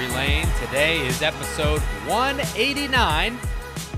[0.00, 0.48] Victory Lane.
[0.64, 3.38] Today is episode 189,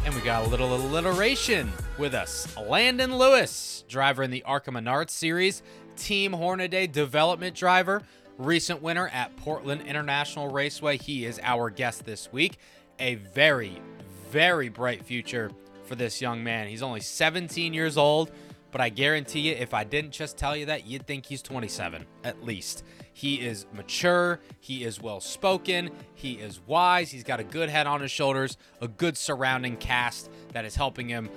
[0.05, 2.56] and we got a little alliteration with us.
[2.56, 5.62] Landen Lewis, driver in the ARCA Menards Series,
[5.96, 8.02] Team Hornaday development driver,
[8.37, 10.98] recent winner at Portland International Raceway.
[10.98, 12.59] He is our guest this week.
[12.98, 13.80] A very,
[14.30, 15.52] very bright future
[15.84, 16.66] for this young man.
[16.66, 18.32] He's only 17 years old,
[18.73, 22.07] but I guarantee you, if I didn't just tell you that, you'd think he's 27
[22.24, 22.82] at least.
[23.12, 27.87] He is mature, he is well spoken, he is wise, he's got a good head
[27.87, 31.29] on his shoulders, a good surrounding cast that is helping him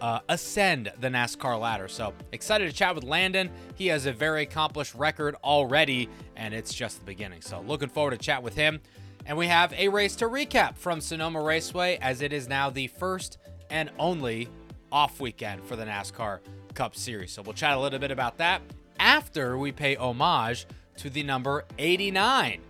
[0.00, 1.88] uh, ascend the NASCAR ladder.
[1.88, 3.50] So excited to chat with Landen.
[3.76, 7.40] He has a very accomplished record already, and it's just the beginning.
[7.40, 8.80] So looking forward to chat with him.
[9.24, 12.88] And we have a race to recap from Sonoma Raceway, as it is now the
[12.88, 13.38] first
[13.70, 14.48] and only
[14.90, 16.40] off weekend for the NASCAR
[16.74, 17.30] Cup Series.
[17.30, 18.60] So we'll chat a little bit about that
[18.98, 22.60] after we pay homage to the number 89.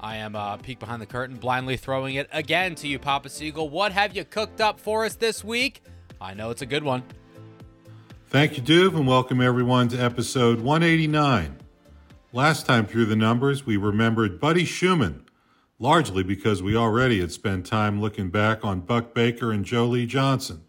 [0.00, 3.70] I am uh, peek behind the curtain, blindly throwing it again to you, Papa Segal.
[3.70, 5.82] What have you cooked up for us this week?
[6.20, 7.02] I know it's a good one.
[8.28, 11.58] Thank you, Duve, and welcome everyone to episode 189.
[12.32, 15.20] Last time through the numbers, we remembered Buddy Shuman,
[15.78, 20.06] largely because we already had spent time looking back on Buck Baker and Joe Lee
[20.06, 20.62] Johnson.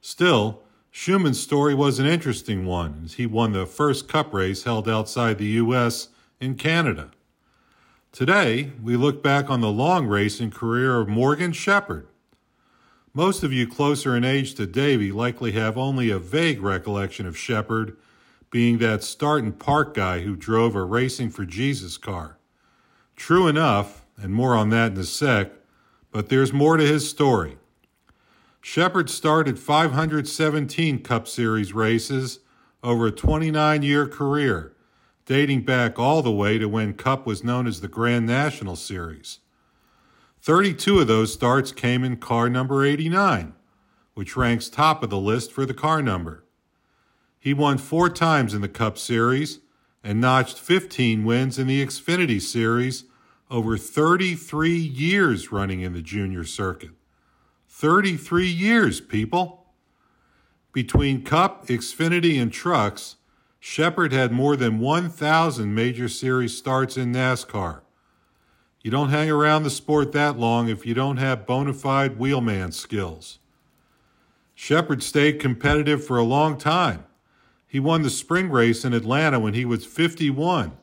[0.00, 4.88] Still, Shuman's story was an interesting one, as he won the first cup race held
[4.88, 6.08] outside the U.S.
[6.40, 7.10] in Canada.
[8.12, 12.08] Today, we look back on the long racing career of Morgan Shepherd.
[13.14, 17.38] Most of you closer in age to Davey likely have only a vague recollection of
[17.38, 17.96] Shepherd
[18.50, 22.38] being that start and park guy who drove a Racing for Jesus car.
[23.16, 25.52] True enough, and more on that in a sec,
[26.10, 27.56] but there's more to his story.
[28.60, 32.40] Shepherd started 517 Cup Series races
[32.82, 34.75] over a 29 year career,
[35.26, 39.40] dating back all the way to when Cup was known as the Grand National Series.
[40.40, 43.52] 32 of those starts came in car number 89,
[44.14, 46.44] which ranks top of the list for the car number.
[47.40, 49.58] He won four times in the Cup Series
[50.02, 53.04] and notched 15 wins in the Xfinity Series
[53.50, 56.90] over 33 years running in the junior circuit.
[57.68, 59.66] 33 years, people.
[60.72, 63.16] Between Cup, Xfinity, and Trucks,
[63.58, 67.80] Shepherd had more than 1,000 major series starts in NASCAR.
[68.82, 72.72] You don't hang around the sport that long if you don't have bona fide wheelman
[72.72, 73.40] skills.
[74.54, 77.04] Shepherd stayed competitive for a long time.
[77.66, 80.76] He won the spring race in Atlanta when he was 51,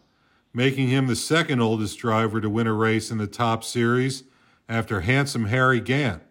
[0.53, 4.25] making him the second oldest driver to win a race in the top series
[4.67, 6.21] after handsome Harry Gant.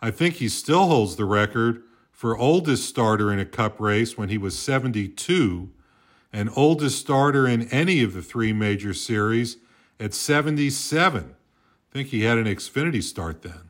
[0.00, 1.82] I think he still holds the record
[2.16, 5.70] for oldest starter in a cup race when he was 72
[6.32, 9.58] and oldest starter in any of the three major series
[10.00, 11.34] at 77.
[11.34, 13.68] I think he had an Xfinity start then.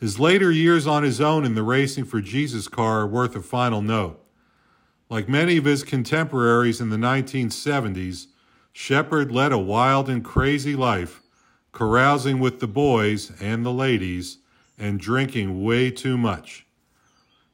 [0.00, 3.42] His later years on his own in the Racing for Jesus car are worth a
[3.42, 4.20] final note.
[5.08, 8.26] Like many of his contemporaries in the 1970s,
[8.72, 11.22] Shepherd led a wild and crazy life,
[11.70, 14.38] carousing with the boys and the ladies
[14.76, 16.63] and drinking way too much.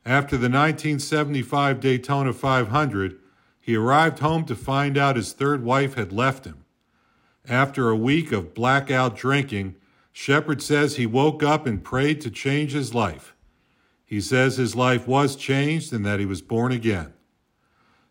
[0.05, 3.19] After the 1975 Daytona 500,
[3.61, 6.65] he arrived home to find out his third wife had left him.
[7.49, 9.77] After a week of blackout drinking,
[10.13, 13.35] Shepherd says he woke up and prayed to change his life.
[14.05, 17.13] He says his life was changed and that he was born again.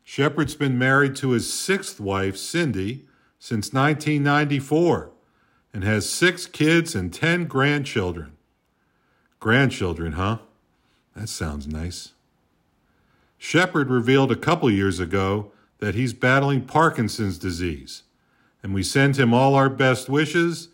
[0.04, 3.06] Shepherd's been married to his sixth wife, Cindy,
[3.38, 5.12] since 1994
[5.74, 8.38] and has six kids and 10 grandchildren.
[9.40, 10.40] Grandchildren, huh?
[11.20, 12.14] That sounds nice.
[13.38, 18.04] Shepherd revealed a couple years ago that he's battling Parkinson's disease,
[18.64, 20.70] and we send him all our best wishes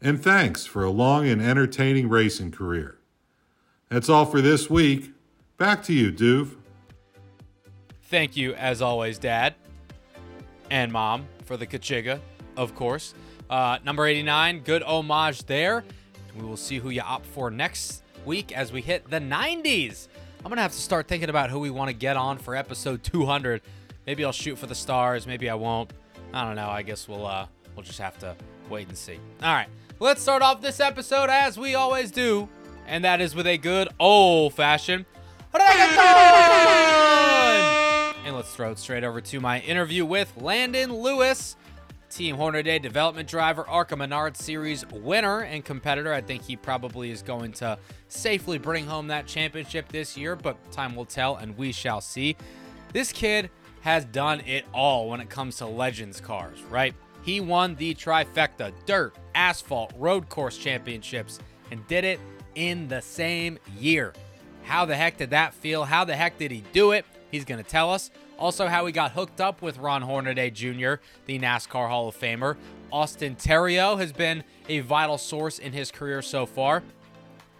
[0.00, 2.96] and thanks for a long and entertaining racing career.
[3.90, 5.12] That's all for this week.
[5.58, 6.56] Back to you, Duve.
[8.04, 9.54] Thank you, as always, Dad
[10.70, 12.20] and Mom, for the Kachiga,
[12.56, 13.12] of course.
[13.50, 15.84] Uh, number 89, good homage there.
[16.34, 20.08] We will see who you opt for next week as we hit the 90s.
[20.38, 22.56] I'm going to have to start thinking about who we want to get on for
[22.56, 23.60] episode 200.
[24.06, 25.92] Maybe I'll shoot for the stars, maybe I won't.
[26.32, 26.68] I don't know.
[26.68, 28.36] I guess we'll uh we'll just have to
[28.68, 29.18] wait and see.
[29.42, 29.68] All right,
[29.98, 32.48] let's start off this episode as we always do,
[32.86, 35.06] and that is with a good old fashioned
[38.24, 41.56] And let's throw it straight over to my interview with Landen Lewis,
[42.10, 46.12] Team Hornaday development driver, ARCA Menard Series winner and competitor.
[46.12, 47.78] I think he probably is going to
[48.08, 52.36] safely bring home that championship this year, but time will tell and we shall see.
[52.92, 53.48] This kid
[53.82, 56.94] has done it all when it comes to Legends cars, right?
[57.22, 61.38] He won the trifecta dirt, asphalt, road course championships
[61.70, 62.18] and did it
[62.56, 64.12] in the same year.
[64.64, 65.84] How the heck did that feel?
[65.84, 67.04] How the heck did he do it?
[67.30, 68.10] He's going to tell us.
[68.40, 70.94] Also, how he got hooked up with Ron Hornaday Jr.,
[71.26, 72.56] the NASCAR Hall of Famer.
[72.90, 76.82] Austin Theriault has been a vital source in his career so far.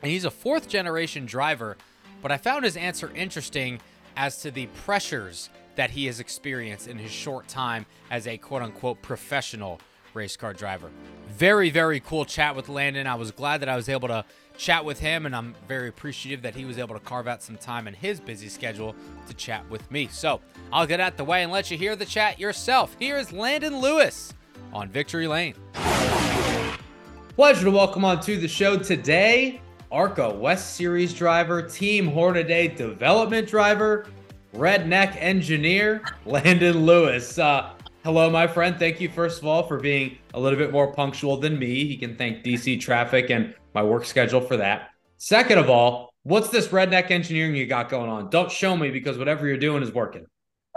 [0.02, 1.76] And he's a fourth generation driver,
[2.22, 3.78] but I found his answer interesting
[4.16, 8.62] as to the pressures that he has experienced in his short time as a quote
[8.62, 9.80] unquote professional
[10.14, 10.90] race car driver.
[11.28, 13.06] Very, very cool chat with Landen.
[13.06, 14.24] I was glad that I was able to
[14.60, 17.56] chat with him, and I'm very appreciative that he was able to carve out some
[17.56, 18.94] time in his busy schedule
[19.26, 20.08] to chat with me.
[20.08, 20.40] So
[20.70, 22.94] I'll get out the way and let you hear the chat yourself.
[22.98, 24.34] Here is Landen Lewis
[24.72, 25.54] on Victory Lane.
[27.34, 33.48] Pleasure to welcome on to the show today, ARCA West Series driver, Team Hornaday development
[33.48, 34.06] driver,
[34.54, 37.38] redneck engineer, Landen Lewis.
[37.38, 37.72] Uh,
[38.04, 38.78] hello, my friend.
[38.78, 41.86] Thank you, first of all, for being a little bit more punctual than me.
[41.86, 44.90] He can thank DC traffic and my work schedule for that.
[45.18, 48.30] Second of all, what's this redneck engineering you got going on?
[48.30, 50.26] Don't show me because whatever you're doing is working.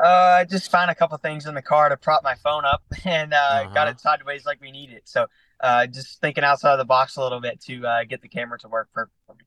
[0.04, 2.82] Uh, I just found a couple things in the car to prop my phone up
[3.06, 3.74] and uh, uh-huh.
[3.74, 5.04] got it sideways like we need it.
[5.06, 5.28] So
[5.60, 8.58] uh, just thinking outside of the box a little bit to uh, get the camera
[8.60, 9.46] to work for, for me.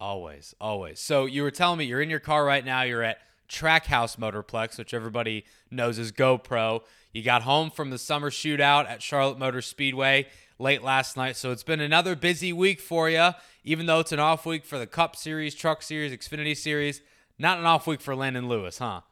[0.00, 1.00] Always, always.
[1.00, 2.82] So you were telling me you're in your car right now.
[2.82, 3.18] You're at
[3.48, 6.80] Trackhouse Motorplex, which everybody knows as GoPro.
[7.14, 10.26] You got home from the summer shootout at Charlotte Motor Speedway
[10.58, 11.36] late last night.
[11.36, 13.30] So it's been another busy week for you,
[13.62, 17.02] even though it's an off week for the Cup Series, Truck Series, Xfinity Series.
[17.38, 19.02] Not an off week for Landen Lewis, huh?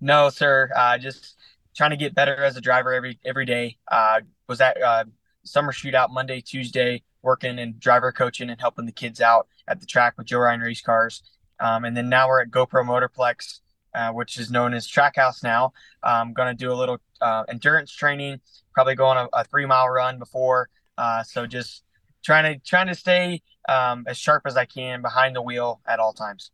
[0.00, 0.70] No, sir.
[0.74, 1.36] Uh, just
[1.76, 3.76] trying to get better as a driver every every day.
[3.92, 5.04] Uh, was at uh,
[5.44, 9.86] summer shootout Monday, Tuesday, working and driver coaching and helping the kids out at the
[9.86, 11.22] track with Joe Ryan race cars.
[11.60, 13.60] Um, and then now we're at GoPro Motorplex,
[13.98, 15.72] uh, which is known as Trackhouse now.
[16.04, 18.40] I'm going to do a little uh, endurance training,
[18.72, 20.68] probably go on a, a three mile run before.
[20.96, 21.82] Uh, so just
[22.22, 25.98] trying to trying to stay um, as sharp as I can behind the wheel at
[25.98, 26.52] all times.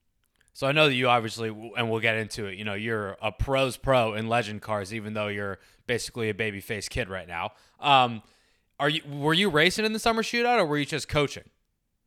[0.55, 2.56] So I know that you obviously, and we'll get into it.
[2.56, 6.61] You know, you're a pros pro in legend cars, even though you're basically a baby
[6.61, 7.52] face kid right now.
[7.81, 8.23] Um,
[8.81, 11.44] are you were you racing in the summer shootout, or were you just coaching?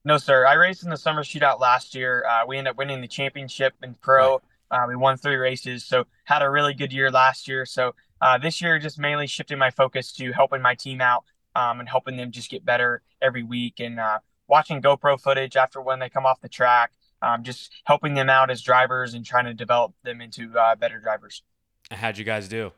[0.04, 0.45] No, sir.
[0.45, 2.25] I raced in the summer shootout last year.
[2.25, 4.31] Uh, we ended up winning the championship in pro.
[4.31, 4.42] Right.
[4.69, 7.66] Uh, we won three races, so had a really good year last year.
[7.66, 11.24] So uh, this year, just mainly shifting my focus to helping my team out
[11.56, 15.81] um, and helping them just get better every week and uh, watching GoPro footage after
[15.81, 16.92] when they come off the track,
[17.22, 21.00] um, just helping them out as drivers and trying to develop them into uh, better
[21.00, 21.44] drivers.
[21.92, 22.72] How'd you guys do?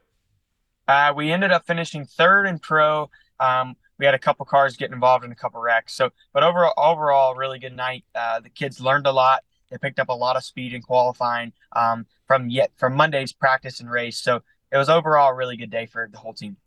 [0.87, 3.09] Uh, we ended up finishing third in pro.
[3.39, 5.93] Um, we had a couple cars getting involved in a couple wrecks.
[5.93, 8.05] So, but overall, overall, really good night.
[8.15, 9.43] Uh, the kids learned a lot.
[9.69, 13.79] They picked up a lot of speed in qualifying um, from yet from Monday's practice
[13.79, 14.17] and race.
[14.17, 16.57] So it was overall a really good day for the whole team.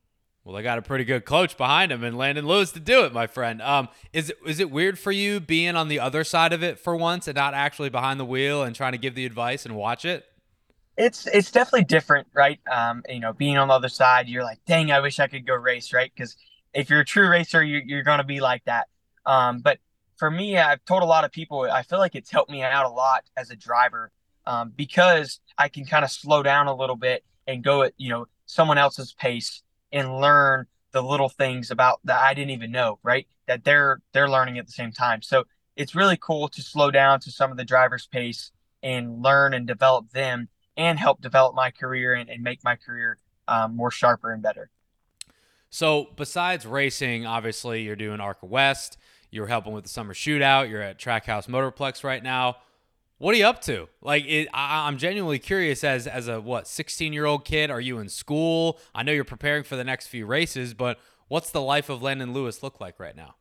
[0.44, 3.12] Well, they got a pretty good coach behind him and Landon Lewis to do it,
[3.12, 3.62] my friend.
[3.62, 6.80] Um, is it is it weird for you being on the other side of it
[6.80, 9.76] for once and not actually behind the wheel and trying to give the advice and
[9.76, 10.24] watch it?
[10.96, 12.58] It's it's definitely different, right?
[12.70, 15.46] Um, you know, being on the other side, you're like, dang, I wish I could
[15.46, 16.10] go race, right?
[16.14, 16.36] Because
[16.74, 18.88] if you're a true racer, you, you're going to be like that.
[19.24, 19.78] Um, but
[20.16, 22.86] for me, I've told a lot of people, I feel like it's helped me out
[22.86, 24.10] a lot as a driver
[24.46, 28.08] um, because I can kind of slow down a little bit and go at you
[28.08, 32.98] know someone else's pace and learn the little things about that I didn't even know,
[33.02, 33.26] right?
[33.46, 35.22] That they're they're learning at the same time.
[35.22, 35.44] So
[35.76, 38.52] it's really cool to slow down to some of the driver's pace
[38.82, 43.18] and learn and develop them and help develop my career and, and make my career
[43.48, 44.70] um, more sharper and better.
[45.70, 48.98] So besides racing, obviously you're doing ARCA West,
[49.32, 52.58] you're helping with the summer shootout, you're at Trackhouse Motorplex right now.
[53.18, 53.88] What are you up to?
[54.00, 55.82] Like, it, I, am genuinely curious.
[55.82, 58.78] As as a what 16 year old kid, are you in school?
[58.94, 60.98] I know you're preparing for the next few races, but
[61.28, 63.36] what's the life of Landen Lewis look like right now?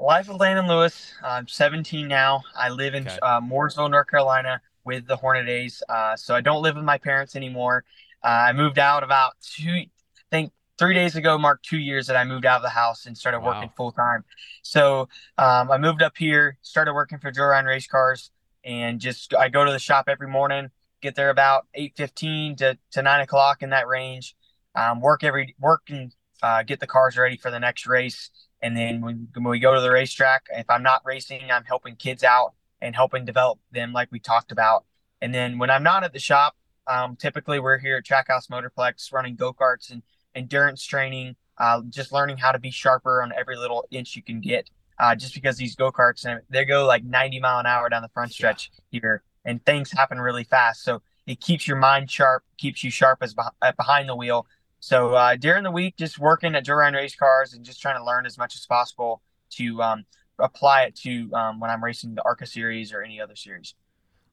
[0.00, 1.12] Life of Landen Lewis.
[1.22, 2.42] I'm 17 now.
[2.58, 3.18] I live in okay.
[3.22, 5.82] uh, Mooresville, North Carolina, with the Hornadays.
[5.88, 7.84] Uh, so I don't live with my parents anymore.
[8.24, 9.88] Uh, I moved out about two, I
[10.30, 13.16] think three days ago marked two years that I moved out of the house and
[13.16, 13.54] started wow.
[13.54, 14.24] working full time.
[14.62, 18.30] So um, I moved up here, started working for Joe Ryan Race Cars
[18.64, 22.78] and just I go to the shop every morning, get there about eight fifteen to,
[22.92, 24.34] to nine o'clock in that range.
[24.74, 28.30] Um, work every working uh, get the cars ready for the next race.
[28.60, 31.96] And then when, when we go to the racetrack, if I'm not racing, I'm helping
[31.96, 34.84] kids out and helping develop them, like we talked about.
[35.22, 36.56] And then when I'm not at the shop,
[36.86, 40.02] um, typically we're here at Trackhouse Motorplex running go karts and
[40.36, 44.40] endurance training, uh, just learning how to be sharper on every little inch you can
[44.40, 44.70] get.
[44.98, 48.08] Uh, just because these go karts they go like 90 mile an hour down the
[48.08, 49.00] front stretch yeah.
[49.00, 50.82] here, and things happen really fast.
[50.82, 53.34] So it keeps your mind sharp, keeps you sharp as
[53.76, 54.46] behind the wheel.
[54.80, 57.98] So uh, during the week, just working at Joe Ryan race cars and just trying
[57.98, 60.04] to learn as much as possible to um,
[60.38, 63.74] apply it to um, when I'm racing the ARCA series or any other series.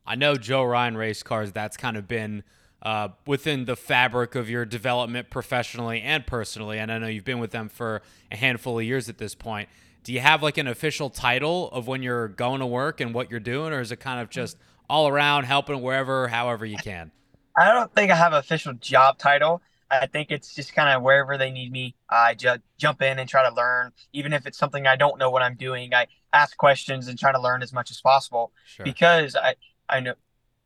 [0.06, 1.52] I know Joe Ryan race cars.
[1.52, 2.44] That's kind of been
[2.84, 6.78] uh, within the fabric of your development professionally and personally.
[6.78, 9.70] And I know you've been with them for a handful of years at this point.
[10.04, 13.32] Do you have like an official title of when you're going to work and what
[13.32, 14.58] you're doing, or is it kind of just
[14.90, 17.12] all around helping wherever, however you can?
[17.58, 19.62] I don't think I have an official job title.
[19.90, 23.30] I think it's just kind of wherever they need me, I ju- jump in and
[23.30, 23.92] try to learn.
[24.12, 27.32] Even if it's something I don't know what I'm doing, I ask questions and try
[27.32, 28.52] to learn as much as possible.
[28.66, 28.84] Sure.
[28.84, 29.56] Because I,
[29.88, 30.16] I know,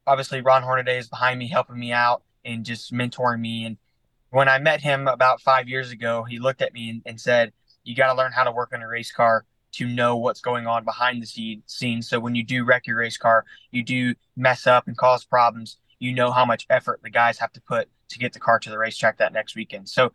[0.08, 3.66] obviously, Ron Hornaday is behind me, helping me out and just mentoring me.
[3.66, 3.78] And
[4.32, 7.54] when I met him about five years ago, he looked at me and, and said,
[7.84, 10.66] "You got to learn how to work in a race car." to know what's going
[10.66, 12.10] on behind the scenes.
[12.10, 15.78] So when you do wreck your race car, you do mess up and cause problems,
[16.00, 18.70] you know how much effort the guys have to put to get the car to
[18.70, 19.90] the racetrack that next weekend.
[19.90, 20.14] So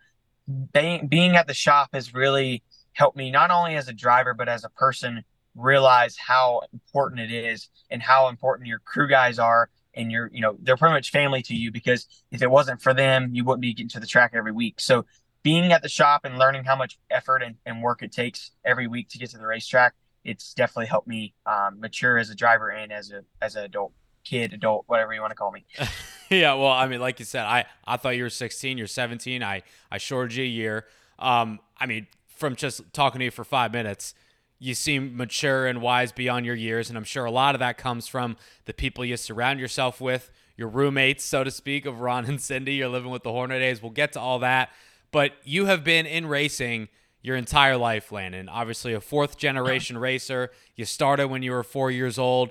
[0.73, 4.49] being, being at the shop has really helped me not only as a driver but
[4.49, 9.69] as a person realize how important it is and how important your crew guys are
[9.95, 12.95] and you're you know they're pretty much family to you because if it wasn't for
[12.95, 15.05] them you wouldn't be getting to the track every week so
[15.43, 18.87] being at the shop and learning how much effort and, and work it takes every
[18.87, 19.95] week to get to the racetrack
[20.25, 23.93] it's definitely helped me um, mature as a driver and as a as an adult
[24.25, 25.65] kid, adult, whatever you want to call me.
[26.31, 29.43] yeah, well, I mean, like you said, I, I thought you were 16, you're 17.
[29.43, 30.87] I, I shorted you a year.
[31.19, 34.15] Um, I mean, from just talking to you for five minutes,
[34.63, 36.89] you seem mature and wise beyond your years.
[36.89, 40.31] And I'm sure a lot of that comes from the people you surround yourself with,
[40.57, 42.75] your roommates, so to speak, of Ron and Cindy.
[42.75, 43.83] You're living with the Hornadays.
[43.83, 44.71] We'll get to all that.
[45.11, 46.89] But you have been in racing
[47.23, 48.49] your entire life, Landen.
[48.49, 50.51] Obviously, a fourth generation racer.
[50.77, 52.51] You started when you were four years old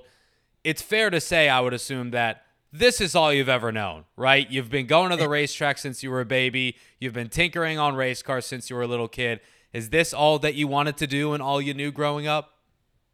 [0.64, 4.48] it's fair to say, I would assume, that this is all you've ever known, right?
[4.50, 6.76] You've been going to the racetrack since you were a baby.
[6.98, 9.40] You've been tinkering on race cars since you were a little kid.
[9.72, 12.50] Is this all that you wanted to do and all you knew growing up?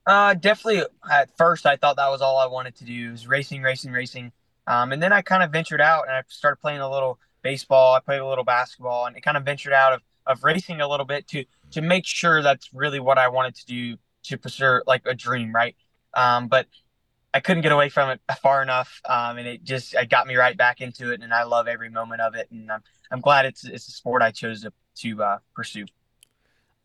[0.06, 0.84] Uh, definitely.
[1.10, 4.32] At first, I thought that was all I wanted to do was racing, racing, racing.
[4.66, 7.94] Um, and then I kind of ventured out and I started playing a little baseball.
[7.94, 10.88] I played a little basketball, and it kind of ventured out of, of racing a
[10.88, 14.82] little bit to to make sure that's really what I wanted to do to pursue
[14.86, 15.76] like a dream, right?
[16.14, 16.66] Um, but
[17.32, 20.36] I couldn't get away from it far enough, um, and it just it got me
[20.36, 23.46] right back into it, and I love every moment of it, and I'm I'm glad
[23.46, 25.86] it's it's a sport I chose to to uh, pursue.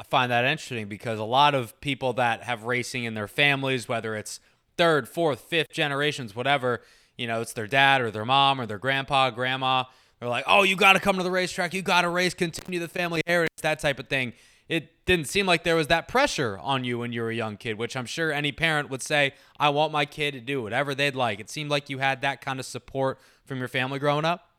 [0.03, 3.87] I find that interesting because a lot of people that have racing in their families,
[3.87, 4.41] whether it's
[4.77, 6.81] third, fourth, fifth generations, whatever,
[7.17, 9.85] you know, it's their dad or their mom or their grandpa, grandma.
[10.19, 11.73] They're like, "Oh, you got to come to the racetrack.
[11.73, 14.33] You got to race, continue the family heritage, that type of thing."
[14.69, 17.57] it didn't seem like there was that pressure on you when you were a young
[17.57, 20.95] kid, which I'm sure any parent would say, I want my kid to do whatever
[20.95, 21.39] they'd like.
[21.39, 24.49] It seemed like you had that kind of support from your family growing up.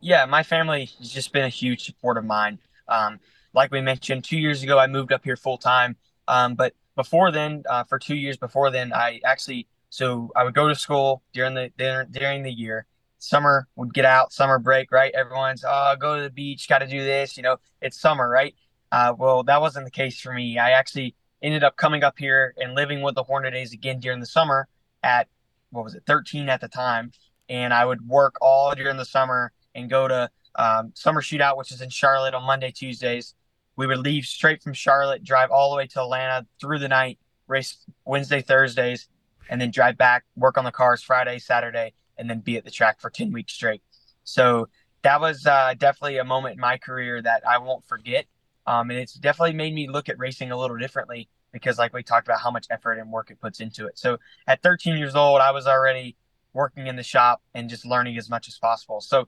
[0.00, 2.58] Yeah, my family has just been a huge support of mine.
[2.86, 3.18] Um,
[3.52, 5.96] like we mentioned, two years ago, I moved up here full time.
[6.28, 10.54] Um, but before then, uh, for two years before then, I actually, so I would
[10.54, 12.86] go to school during the, during the year.
[13.18, 15.12] Summer would get out, summer break, right?
[15.14, 17.36] Everyone's, oh, go to the beach, got to do this.
[17.36, 18.54] You know, it's summer, right?
[18.92, 20.58] Uh, well, that wasn't the case for me.
[20.58, 24.26] I actually ended up coming up here and living with the Hornadays again during the
[24.26, 24.68] summer
[25.02, 25.28] at
[25.70, 27.12] what was it, 13 at the time,
[27.48, 31.72] and I would work all during the summer and go to um, summer shootout, which
[31.72, 33.34] is in Charlotte on Monday, Tuesdays.
[33.80, 37.18] We would leave straight from Charlotte, drive all the way to Atlanta through the night,
[37.46, 39.08] race Wednesday, Thursdays,
[39.48, 42.70] and then drive back, work on the cars Friday, Saturday, and then be at the
[42.70, 43.82] track for 10 weeks straight.
[44.22, 44.68] So
[45.00, 48.26] that was uh, definitely a moment in my career that I won't forget.
[48.66, 52.02] Um, and it's definitely made me look at racing a little differently because, like we
[52.02, 53.98] talked about, how much effort and work it puts into it.
[53.98, 56.16] So at 13 years old, I was already
[56.52, 59.00] working in the shop and just learning as much as possible.
[59.00, 59.26] So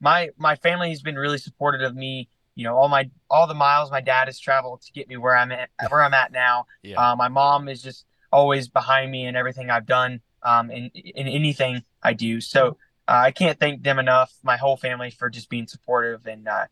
[0.00, 2.30] my my family has been really supportive of me.
[2.54, 5.36] You know, all my all the miles my dad has traveled to get me where
[5.36, 6.66] I'm at where I'm at now.
[6.82, 7.12] Yeah.
[7.12, 11.26] Uh, my mom is just always behind me in everything I've done, um, in in
[11.26, 12.40] anything I do.
[12.40, 12.76] So
[13.08, 16.66] uh, I can't thank them enough, my whole family, for just being supportive and uh,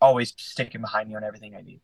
[0.00, 1.78] always sticking behind me on everything I do.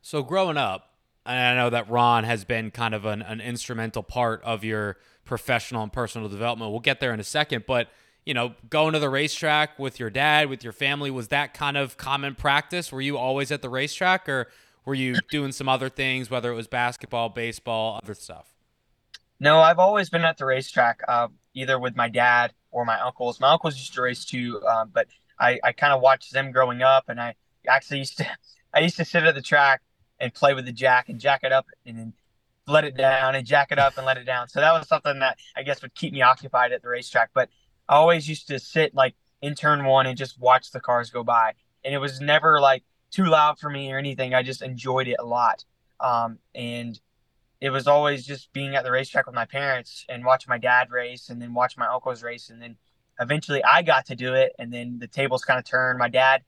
[0.00, 0.90] So growing up,
[1.24, 4.96] and I know that Ron has been kind of an, an instrumental part of your
[5.24, 6.72] professional and personal development.
[6.72, 7.88] We'll get there in a second, but
[8.24, 11.76] you know, going to the racetrack with your dad, with your family, was that kind
[11.76, 12.92] of common practice?
[12.92, 14.48] Were you always at the racetrack or
[14.84, 18.54] were you doing some other things, whether it was basketball, baseball, other stuff?
[19.40, 23.40] No, I've always been at the racetrack, uh, either with my dad or my uncles.
[23.40, 25.08] My uncles used to race too, um, but
[25.40, 27.34] I, I kind of watched them growing up, and I
[27.68, 28.26] actually used to
[28.74, 29.82] I used to sit at the track
[30.18, 32.12] and play with the jack and jack it up and then
[32.66, 34.48] let it down and jack it up and let it down.
[34.48, 37.30] So that was something that I guess would keep me occupied at the racetrack.
[37.34, 37.50] But
[37.92, 41.22] I always used to sit like in turn one and just watch the cars go
[41.22, 41.52] by,
[41.84, 44.32] and it was never like too loud for me or anything.
[44.32, 45.66] I just enjoyed it a lot,
[46.00, 46.98] um, and
[47.60, 50.90] it was always just being at the racetrack with my parents and watching my dad
[50.90, 52.76] race and then watch my uncles race and then
[53.20, 55.98] eventually I got to do it and then the tables kind of turned.
[55.98, 56.42] My dad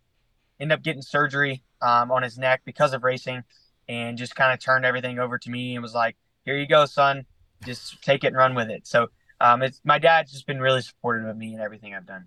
[0.59, 3.45] ended up getting surgery um, on his neck because of racing
[3.87, 6.87] and just kind of turned everything over to me and was like, "Here you go,
[6.87, 7.27] son.
[7.67, 9.11] Just take it and run with it." So
[9.45, 12.27] um, it's my dad's just been really supportive of me and everything I've done.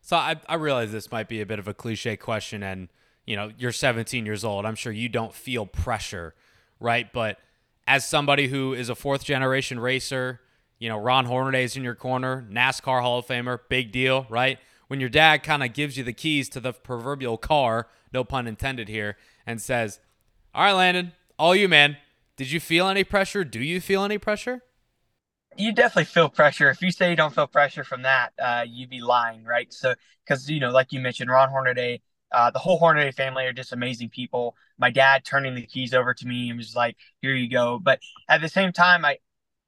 [0.00, 2.88] So I, I realize this might be a bit of a cliche question, and
[3.26, 4.66] you know you're 17 years old.
[4.66, 6.34] I'm sure you don't feel pressure,
[6.80, 7.12] right?
[7.12, 7.38] But
[7.86, 10.40] as somebody who is a fourth generation racer,
[10.78, 14.58] you know Ron Hornaday is in your corner, NASCAR Hall of Famer, big deal, right?
[14.88, 18.48] When your dad kind of gives you the keys to the proverbial car, no pun
[18.48, 20.00] intended here, and says,
[20.54, 21.98] "All right, Landen, all you, man."
[22.36, 23.42] Did you feel any pressure?
[23.42, 24.62] Do you feel any pressure?
[25.58, 26.70] You definitely feel pressure.
[26.70, 29.72] If you say you don't feel pressure from that, uh, you'd be lying, right?
[29.72, 32.00] So, because you know, like you mentioned, Ron Hornaday,
[32.32, 34.54] uh, the whole Hornaday family are just amazing people.
[34.78, 38.00] My dad turning the keys over to me and was like, "Here you go." But
[38.28, 39.18] at the same time, I,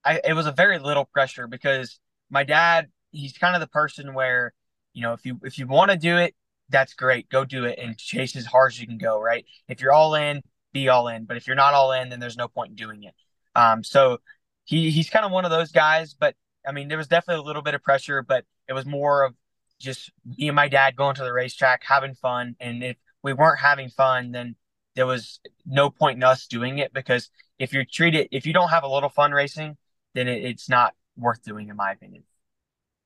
[0.05, 1.99] I, it was a very little pressure because
[2.31, 4.55] my dad, he's kind of the person where,
[4.93, 6.35] you know, if you if you want to do it,
[6.69, 9.45] that's great, go do it and chase as hard as you can go, right?
[9.69, 10.43] If you're all in,
[10.73, 11.25] be all in.
[11.25, 13.15] But if you're not all in, then there's no point in doing it.
[13.57, 14.19] Um, so
[14.65, 16.15] he he's kind of one of those guys.
[16.15, 16.35] But
[16.67, 19.35] I mean, there was definitely a little bit of pressure, but it was more of
[19.79, 22.57] just me and my dad going to the racetrack, having fun.
[22.61, 24.57] And if we weren't having fun, then
[24.95, 28.69] there was no point in us doing it because if you're treated, if you don't
[28.69, 29.77] have a little fun racing,
[30.15, 32.25] then it, it's not worth doing, in my opinion.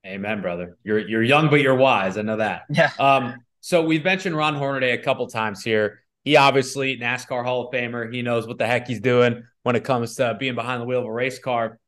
[0.06, 0.76] Amen, brother.
[0.84, 2.18] You're you're young, but you're wise.
[2.18, 2.64] I know that.
[2.70, 2.90] Yeah.
[2.98, 3.36] Um.
[3.60, 6.03] So we've mentioned Ron Hornaday a couple times here.
[6.24, 8.12] He obviously NASCAR Hall of Famer.
[8.12, 11.00] He knows what the heck he's doing when it comes to being behind the wheel
[11.00, 11.78] of a race car.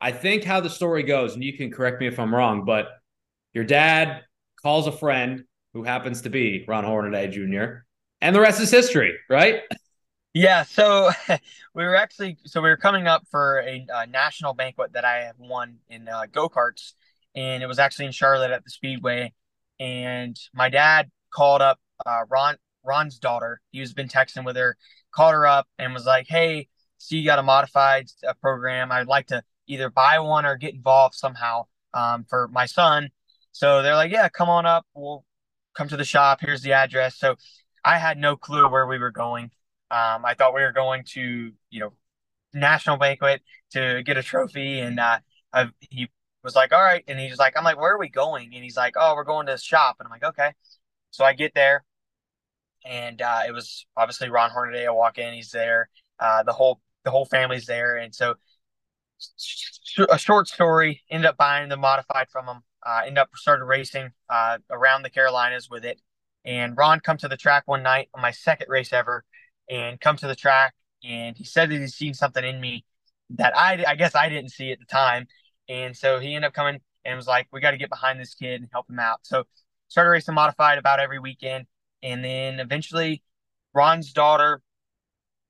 [0.00, 2.88] I think how the story goes, and you can correct me if I'm wrong, but
[3.52, 4.22] your dad
[4.62, 7.84] calls a friend who happens to be Ron Hornaday Jr.,
[8.22, 9.62] and the rest is history, right?
[10.34, 11.10] Yeah, so
[11.74, 15.24] we were actually so we were coming up for a, a national banquet that I
[15.24, 16.92] have won in uh, go karts,
[17.34, 19.32] and it was actually in Charlotte at the Speedway.
[19.78, 23.60] And my dad called up uh, Ron Ron's daughter.
[23.72, 24.76] He was been texting with her,
[25.12, 26.68] called her up, and was like, "Hey,
[27.00, 28.92] see you got a modified uh, program.
[28.92, 31.64] I'd like to either buy one or get involved somehow
[31.94, 33.10] um, for my son.
[33.52, 34.86] So they're like, yeah, come on up.
[34.94, 35.24] We'll
[35.74, 36.40] come to the shop.
[36.40, 37.18] Here's the address.
[37.18, 37.36] So
[37.84, 39.44] I had no clue where we were going.
[39.90, 41.92] Um, I thought we were going to, you know,
[42.52, 44.80] national banquet to get a trophy.
[44.80, 45.18] And uh,
[45.52, 46.08] I, he
[46.44, 47.02] was like, all right.
[47.08, 48.50] And he's like, I'm like, where are we going?
[48.54, 49.96] And he's like, oh, we're going to the shop.
[49.98, 50.52] And I'm like, okay.
[51.10, 51.84] So I get there
[52.84, 54.86] and uh, it was obviously Ron Hornaday.
[54.86, 55.88] I walk in, he's there.
[56.18, 58.34] Uh, the whole the whole family's there, and so
[60.10, 61.02] a short story.
[61.10, 62.62] Ended up buying the modified from him.
[62.84, 66.00] Uh, ended up started racing uh, around the Carolinas with it.
[66.44, 69.24] And Ron come to the track one night on my second race ever,
[69.68, 72.84] and come to the track, and he said that he's seen something in me
[73.30, 75.26] that I I guess I didn't see at the time,
[75.68, 78.34] and so he ended up coming and was like, "We got to get behind this
[78.34, 79.44] kid and help him out." So
[79.88, 81.66] started racing modified about every weekend,
[82.02, 83.22] and then eventually
[83.74, 84.62] Ron's daughter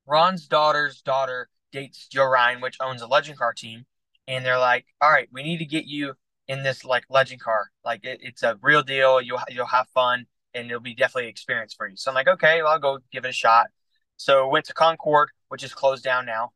[0.06, 3.86] Ron's daughter's daughter dates Joe Ryan, which owns a legend car team,
[4.26, 6.14] and they're like, "All right, we need to get you
[6.48, 7.70] in this like legend car.
[7.84, 9.20] Like it, it's a real deal.
[9.20, 12.62] You'll you'll have fun, and it'll be definitely experience for you." So I'm like, "Okay,
[12.62, 13.68] well, I'll go give it a shot."
[14.16, 16.52] So went to Concord, which is closed down now,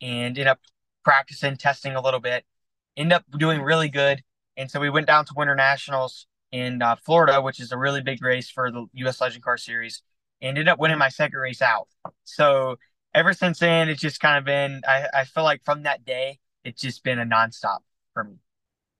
[0.00, 0.60] and ended up
[1.04, 2.44] practicing, testing a little bit.
[2.96, 4.22] end up doing really good,
[4.56, 8.02] and so we went down to Winter Nationals in uh, Florida, which is a really
[8.02, 9.20] big race for the U.S.
[9.20, 10.02] Legend Car Series.
[10.42, 11.86] Ended up winning my second race out.
[12.24, 12.76] So
[13.14, 16.38] ever since then, it's just kind of been, I, I feel like from that day,
[16.64, 17.78] it's just been a nonstop
[18.14, 18.36] for me.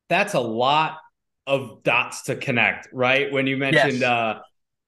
[0.09, 0.99] That's a lot
[1.47, 3.33] of dots to connect, right?
[3.33, 4.03] When you mentioned, yes.
[4.03, 4.41] uh,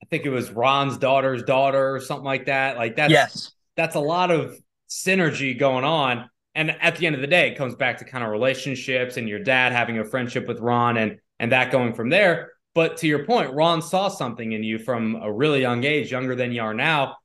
[0.03, 2.77] I think it was Ron's daughter's daughter or something like that.
[2.77, 3.53] Like that's, yes.
[3.77, 4.57] that's a lot of
[4.91, 6.29] synergy going on.
[6.55, 9.27] And at the end of the day, it comes back to kind of relationships and
[9.27, 12.53] your dad having a friendship with Ron and, and that going from there.
[12.75, 16.35] But to your point, Ron saw something in you from a really young age, younger
[16.35, 17.17] than you are now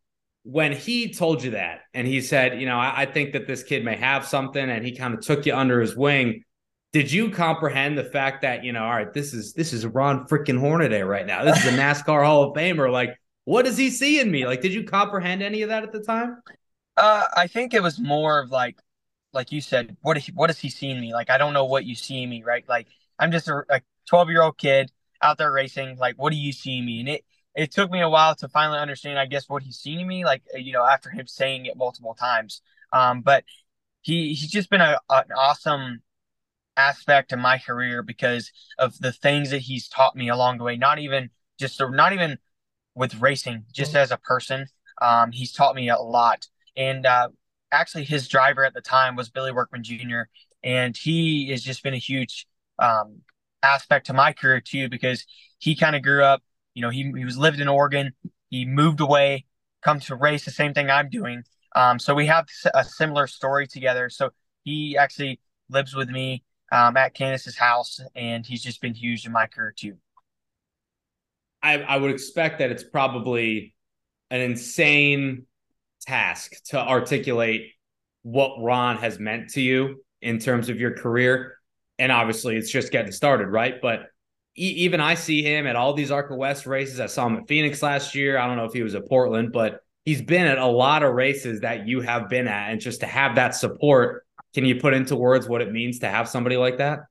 [0.50, 3.64] when he told you that and he said, you know, I, I, think that this
[3.64, 6.42] kid may have something and he kind of took you under his wing,
[6.94, 10.26] did you comprehend the fact that you know, all right, this is this is Ron
[10.28, 11.44] freaking Hornaday right now.
[11.44, 12.90] This is a NASCAR Hall of Famer.
[12.90, 14.46] Like, what does he see in me?
[14.46, 16.42] Like, did you comprehend any of that at the time?
[16.96, 18.80] Uh, I think it was more of like,
[19.34, 21.14] like you said, what he, what does he see in me?
[21.14, 22.64] Like, I don't know what you see in me, right?
[22.70, 22.88] Like,
[23.20, 24.92] I'm just a, a 12 year old kid
[25.22, 25.98] out there racing.
[25.98, 27.00] Like, what do you see me?
[27.00, 30.00] And it it took me a while to finally understand, I guess, what he's seen
[30.00, 30.26] in me.
[30.26, 32.62] Like, you know, after him saying it multiple times.
[32.94, 33.44] Um, but
[34.02, 36.02] he he's just been a, an awesome
[36.78, 40.78] aspect of my career because of the things that he's taught me along the way.
[40.78, 42.38] Not even just not even
[42.96, 44.68] with racing, just as a person.
[45.02, 46.48] Um, he's taught me a lot.
[46.76, 47.30] And uh,
[47.72, 50.22] actually, his driver at the time was Billy Workman Jr.
[50.64, 52.48] And he has just been a huge
[52.80, 53.22] um,
[53.64, 55.26] aspect to my career too because
[55.60, 56.44] he kind of grew up.
[56.74, 58.14] You know, he he was lived in Oregon.
[58.50, 59.46] He moved away,
[59.82, 61.44] come to race the same thing I'm doing.
[61.76, 64.10] Um, so we have a similar story together.
[64.10, 64.32] So
[64.64, 65.40] he actually
[65.70, 69.74] lives with me um, at Candace's house, and he's just been huge in my career
[69.76, 69.98] too.
[71.62, 73.76] I, I would expect that it's probably
[74.30, 75.46] an insane
[76.02, 77.72] task to articulate
[78.24, 81.57] what Ron has meant to you in terms of your career.
[82.00, 83.82] And obviously, it's just getting started, right?
[83.82, 84.08] But
[84.58, 87.00] e- even I see him at all these ARCA West races.
[87.00, 88.38] I saw him at Phoenix last year.
[88.38, 91.14] I don't know if he was at Portland, but he's been at a lot of
[91.14, 92.72] races that you have been at.
[92.72, 96.10] And just to have that support can you put into words what it means to
[96.10, 97.02] have somebody like that?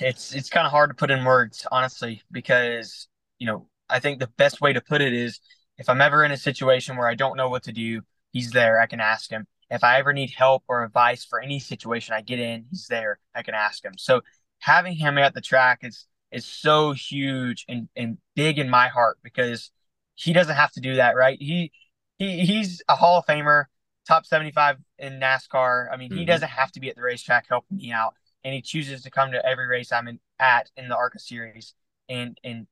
[0.00, 3.08] It's it's kind of hard to put in words, honestly, because
[3.38, 5.40] you know I think the best way to put it is
[5.78, 8.80] if I'm ever in a situation where I don't know what to do, he's there.
[8.80, 9.46] I can ask him.
[9.70, 13.18] If I ever need help or advice for any situation I get in, he's there.
[13.34, 13.94] I can ask him.
[13.96, 14.22] So
[14.58, 19.18] having him at the track is is so huge and, and big in my heart
[19.22, 19.70] because
[20.14, 21.38] he doesn't have to do that, right?
[21.40, 21.72] He
[22.18, 23.64] he he's a Hall of Famer
[24.06, 25.88] top 75 in NASCAR.
[25.92, 26.18] I mean, mm-hmm.
[26.18, 29.10] he doesn't have to be at the racetrack helping me out, and he chooses to
[29.10, 31.74] come to every race I'm in, at in the ARCA series
[32.08, 32.66] and and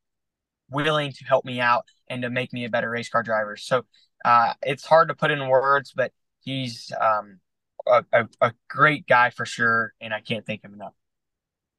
[0.70, 3.57] willing to help me out and to make me a better race car driver.
[3.57, 3.85] So
[4.24, 7.40] uh, it's hard to put in words, but he's um,
[7.87, 10.94] a, a, a, great guy for sure, and I can't thank him enough.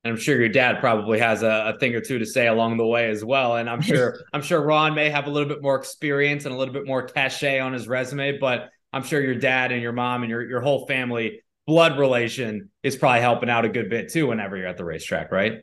[0.03, 2.77] And I'm sure your dad probably has a, a thing or two to say along
[2.77, 3.55] the way as well.
[3.55, 6.57] And I'm sure I'm sure Ron may have a little bit more experience and a
[6.57, 10.23] little bit more cachet on his resume, but I'm sure your dad and your mom
[10.23, 14.27] and your your whole family blood relation is probably helping out a good bit too
[14.27, 15.59] whenever you're at the racetrack, right?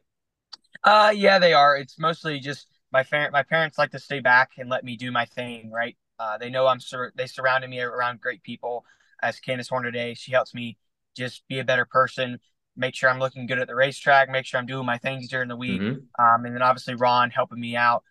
[0.83, 1.77] Uh yeah, they are.
[1.77, 5.13] It's mostly just my parent my parents like to stay back and let me do
[5.13, 5.97] my thing, right?
[6.21, 8.85] Uh, they know I'm sur- they surrounded me around great people.
[9.23, 10.77] As Candace Hornaday, she helps me
[11.17, 12.39] just be a better person,
[12.77, 15.49] make sure I'm looking good at the racetrack, make sure I'm doing my things during
[15.49, 15.81] the week.
[15.81, 16.25] Mm-hmm.
[16.25, 18.05] Um, and then obviously Ron helping me out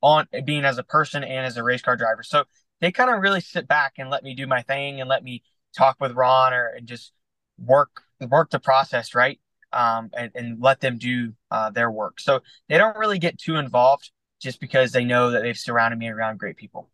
[0.00, 2.22] on being as a person and as a race car driver.
[2.22, 2.44] So
[2.80, 5.42] they kind of really sit back and let me do my thing and let me
[5.76, 7.12] talk with Ron or and just
[7.58, 9.40] work work the process right
[9.72, 12.20] um, and, and let them do uh, their work.
[12.20, 16.08] So they don't really get too involved just because they know that they've surrounded me
[16.08, 16.90] around great people.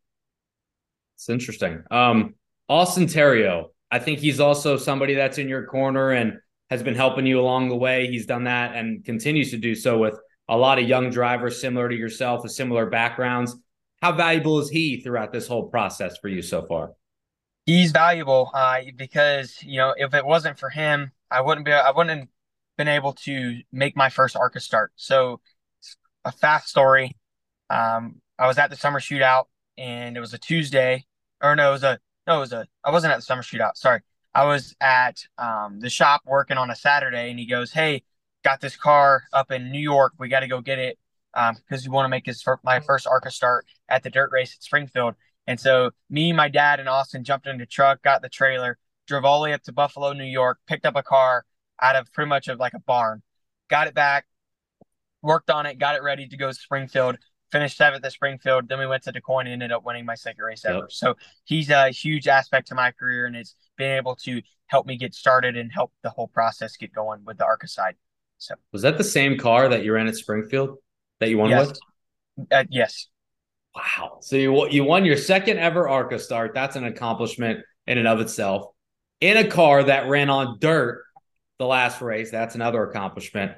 [1.21, 1.83] It's interesting.
[1.91, 2.35] Um,
[2.67, 6.39] Austin Theriault, I think he's also somebody that's in your corner and
[6.71, 8.07] has been helping you along the way.
[8.07, 11.91] He's done that and continues to do so with a lot of young drivers similar
[11.91, 13.55] to yourself with similar backgrounds.
[14.01, 16.93] How valuable is he throughout this whole process for you so far?
[17.67, 21.91] He's valuable uh, because you know if it wasn't for him, I wouldn't be I
[21.91, 22.29] wouldn't have
[22.79, 24.93] been able to make my first ARCA start.
[24.97, 25.43] So
[26.25, 27.19] a fast story.
[27.69, 29.45] Um, I was at the summer shootout
[29.77, 31.05] and it was a Tuesday,
[31.42, 33.76] or no, it was a no, it was a I wasn't at the summer shootout.
[33.76, 34.00] Sorry,
[34.35, 38.03] I was at um, the shop working on a Saturday, and he goes, "Hey,
[38.44, 40.14] got this car up in New York.
[40.18, 40.98] We got to go get it
[41.33, 44.55] because um, we want to make his my first ARCA start at the dirt race
[44.57, 45.14] at Springfield.
[45.46, 49.24] And so me, my dad, and Austin jumped in the truck, got the trailer, drove
[49.24, 51.44] all the way up to Buffalo, New York, picked up a car
[51.81, 53.22] out of pretty much of like a barn,
[53.68, 54.26] got it back,
[55.22, 57.16] worked on it, got it ready to go to Springfield,
[57.51, 58.69] finished seventh at Springfield.
[58.69, 60.79] Then we went to DuQuoin and ended up winning my second race ever.
[60.79, 60.93] Yep.
[60.93, 64.97] So he's a huge aspect to my career and it's been able to help me
[64.97, 67.97] get started and help the whole process get going with the ARCA side.
[68.39, 70.79] So was that the same car that you ran at Springfield?
[71.21, 71.69] that you won yes.
[71.69, 71.79] with?
[72.51, 73.07] Uh, yes.
[73.75, 74.19] Wow.
[74.21, 76.53] So you you won your second ever ARCA start.
[76.55, 78.67] That's an accomplishment in and of itself.
[79.21, 81.05] In a car that ran on dirt
[81.59, 82.31] the last race.
[82.31, 83.53] That's another accomplishment.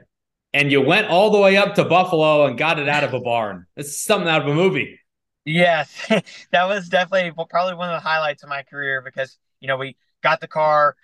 [0.55, 3.21] And you went all the way up to Buffalo and got it out of a
[3.21, 3.67] barn.
[3.77, 4.99] It's something out of a movie.
[5.45, 6.07] Yes,
[6.53, 9.97] that was definitely probably one of the highlights of my career because you know we
[10.23, 10.95] got the car,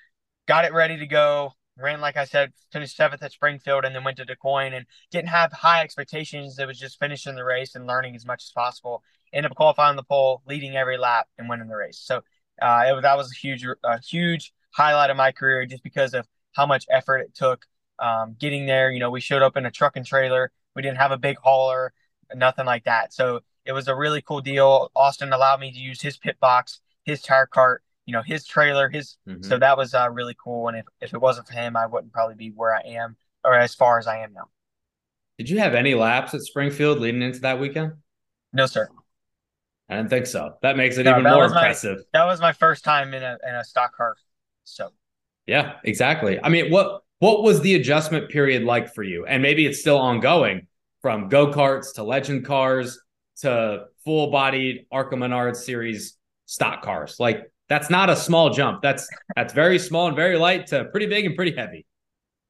[0.47, 4.05] got it ready to go, ran like I said, finished seventh at Springfield, and then
[4.05, 6.59] went to DuQuoin and didn't have high expectations.
[6.59, 9.03] It was just finishing the race and learning as much as possible.
[9.33, 12.01] Ended up qualifying the pole, leading every lap, and winning the race.
[12.03, 12.23] So
[12.63, 16.27] uh, it, that was a huge, a huge highlight of my career, just because of
[16.53, 17.67] how much effort it took
[17.99, 18.91] um, getting there.
[18.91, 20.51] You know, we showed up in a truck and trailer.
[20.75, 21.93] We didn't have a big hauler,
[22.35, 23.13] nothing like that.
[23.13, 24.91] So it was a really cool deal.
[24.95, 28.89] Austin allowed me to use his pit box, his tire cart, you know, his trailer,
[28.89, 29.17] his.
[29.29, 29.43] Mm-hmm.
[29.43, 30.69] So that was uh, really cool.
[30.69, 33.55] And if, if it wasn't for him, I wouldn't probably be where I am or
[33.55, 34.49] as far as I am now.
[35.39, 37.93] Did you have any laps at Springfield leading into that weekend?
[38.53, 38.89] No, sir.
[39.89, 40.55] I didn't think so.
[40.63, 41.99] That makes it no, even more impressive.
[41.99, 44.17] My, that was my first time in a in a stock car.
[44.65, 44.91] So
[45.47, 46.39] yeah, exactly.
[46.43, 49.27] I mean, what what was the adjustment period like for you?
[49.27, 50.67] And maybe it's still ongoing
[51.03, 52.99] from go karts to legend cars
[53.41, 57.17] to full bodied ARCA Menard series stock cars.
[57.19, 58.83] Like that's not a small jump.
[58.83, 61.87] That's that's very small and very light to pretty big and pretty heavy.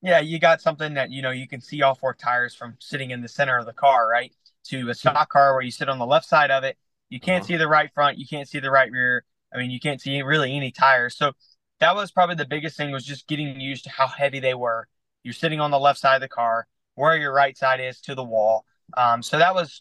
[0.00, 3.10] Yeah, you got something that you know you can see all four tires from sitting
[3.10, 4.32] in the center of the car, right?
[4.66, 6.76] To a stock car where you sit on the left side of it,
[7.08, 7.48] you can't uh-huh.
[7.48, 9.24] see the right front, you can't see the right rear.
[9.52, 11.16] I mean, you can't see really any tires.
[11.16, 11.32] So
[11.80, 14.88] that was probably the biggest thing was just getting used to how heavy they were.
[15.22, 18.14] You're sitting on the left side of the car, where your right side is to
[18.14, 18.64] the wall.
[18.96, 19.80] Um, so that was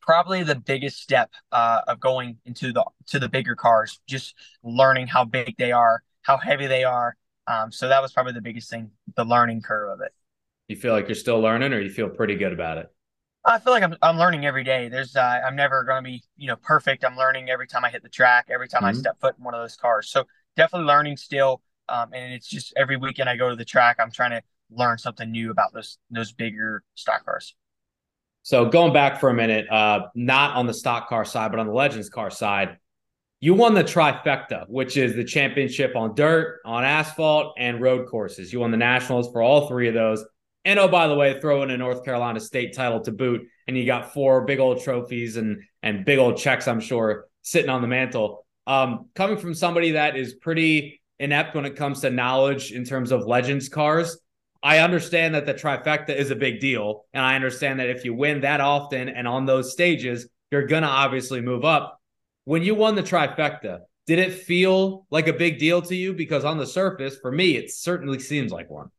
[0.00, 5.06] probably the biggest step uh, of going into the to the bigger cars, just learning
[5.06, 8.70] how big they are, how heavy they are, um, so that was probably the biggest
[8.70, 10.12] thing, the learning curve of it.
[10.68, 12.90] You feel like you're still learning, or you feel pretty good about it?
[13.44, 14.88] I feel like I'm I'm learning every day.
[14.88, 17.04] There's uh, I'm never going to be you know perfect.
[17.04, 18.96] I'm learning every time I hit the track, every time mm-hmm.
[18.96, 20.08] I step foot in one of those cars.
[20.08, 20.24] So
[20.56, 21.62] definitely learning still.
[21.88, 24.98] Um, and it's just every weekend I go to the track, I'm trying to learn
[24.98, 27.54] something new about those those bigger stock cars.
[28.42, 31.66] So going back for a minute, uh, not on the stock car side, but on
[31.66, 32.78] the Legends car side,
[33.40, 38.52] you won the trifecta, which is the championship on dirt, on asphalt, and road courses.
[38.52, 40.24] You won the nationals for all three of those.
[40.64, 43.76] And oh, by the way, throw in a North Carolina state title to boot, and
[43.76, 47.82] you got four big old trophies and and big old checks, I'm sure, sitting on
[47.82, 48.43] the mantle.
[48.66, 53.12] Um, coming from somebody that is pretty inept when it comes to knowledge in terms
[53.12, 54.18] of legends cars,
[54.62, 58.14] I understand that the trifecta is a big deal, and I understand that if you
[58.14, 62.00] win that often and on those stages, you're gonna obviously move up
[62.44, 66.12] when you won the trifecta, did it feel like a big deal to you?
[66.12, 68.90] Because on the surface, for me, it certainly seems like one.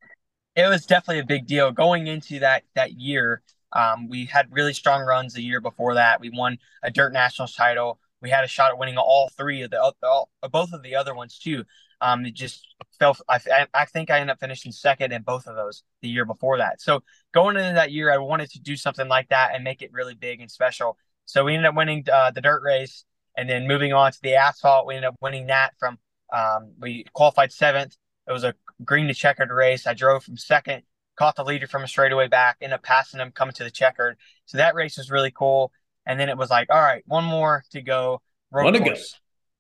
[0.56, 3.41] It was definitely a big deal going into that that year.
[3.71, 6.21] Um, we had really strong runs the year before that.
[6.21, 7.99] We won a dirt nationals title.
[8.25, 11.13] We had a shot at winning all three of the all, both of the other
[11.13, 11.63] ones too.
[12.01, 12.67] Um, it just
[12.99, 13.21] felt.
[13.29, 16.57] I, I think I ended up finishing second in both of those the year before
[16.57, 16.81] that.
[16.81, 19.93] So going into that year, I wanted to do something like that and make it
[19.93, 20.97] really big and special.
[21.25, 23.05] So we ended up winning uh, the dirt race.
[23.38, 25.97] And then moving on to the asphalt, we ended up winning that from
[26.33, 27.97] um, we qualified seventh.
[28.29, 28.53] It was a
[28.85, 29.85] green to checkered race.
[29.85, 30.83] I drove from second,
[31.17, 34.15] caught the leader from a straightaway back, ended up passing him coming to the checkered.
[34.45, 35.73] So that race was really cool.
[36.05, 38.21] And then it was like, all right, one more to go.
[38.51, 38.95] Road one to go.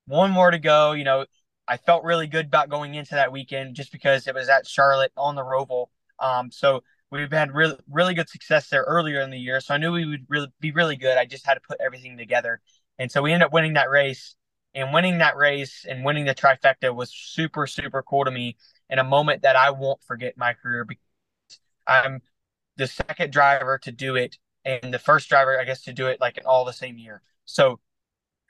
[0.07, 0.91] One more to go.
[0.91, 1.25] You know,
[1.67, 5.11] I felt really good about going into that weekend just because it was at Charlotte
[5.17, 5.87] on the Roval.
[6.19, 9.59] Um, so we've had really really good success there earlier in the year.
[9.59, 11.17] So I knew we would really be really good.
[11.17, 12.61] I just had to put everything together.
[12.99, 14.35] And so we ended up winning that race.
[14.73, 18.57] And winning that race and winning the trifecta was super, super cool to me
[18.89, 21.01] in a moment that I won't forget my career because
[21.87, 22.21] I'm
[22.75, 26.19] the second driver to do it and the first driver, I guess, to do it
[26.19, 27.21] like in all the same year.
[27.45, 27.79] So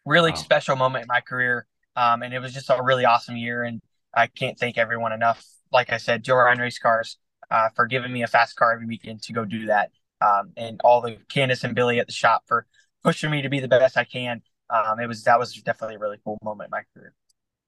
[0.05, 0.37] really wow.
[0.37, 1.67] special moment in my career.
[1.95, 3.63] Um, and it was just a really awesome year.
[3.63, 3.81] And
[4.13, 5.45] I can't thank everyone enough.
[5.71, 7.17] Like I said, Joe Ryan Race Cars
[7.51, 9.91] uh, for giving me a fast car every weekend to go do that.
[10.21, 12.65] Um, and all the Candace and Billy at the shop for
[13.03, 14.41] pushing me to be the best I can.
[14.69, 17.13] Um, it was that was definitely a really cool moment in my career.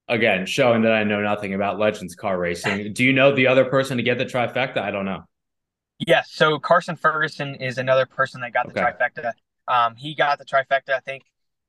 [0.07, 2.93] Again, showing that I know nothing about Legends car racing.
[2.93, 4.77] Do you know the other person to get the trifecta?
[4.77, 5.25] I don't know.
[6.05, 8.91] Yes, so Carson Ferguson is another person that got the okay.
[8.91, 9.33] trifecta.
[9.67, 11.23] Um, he got the trifecta, I think,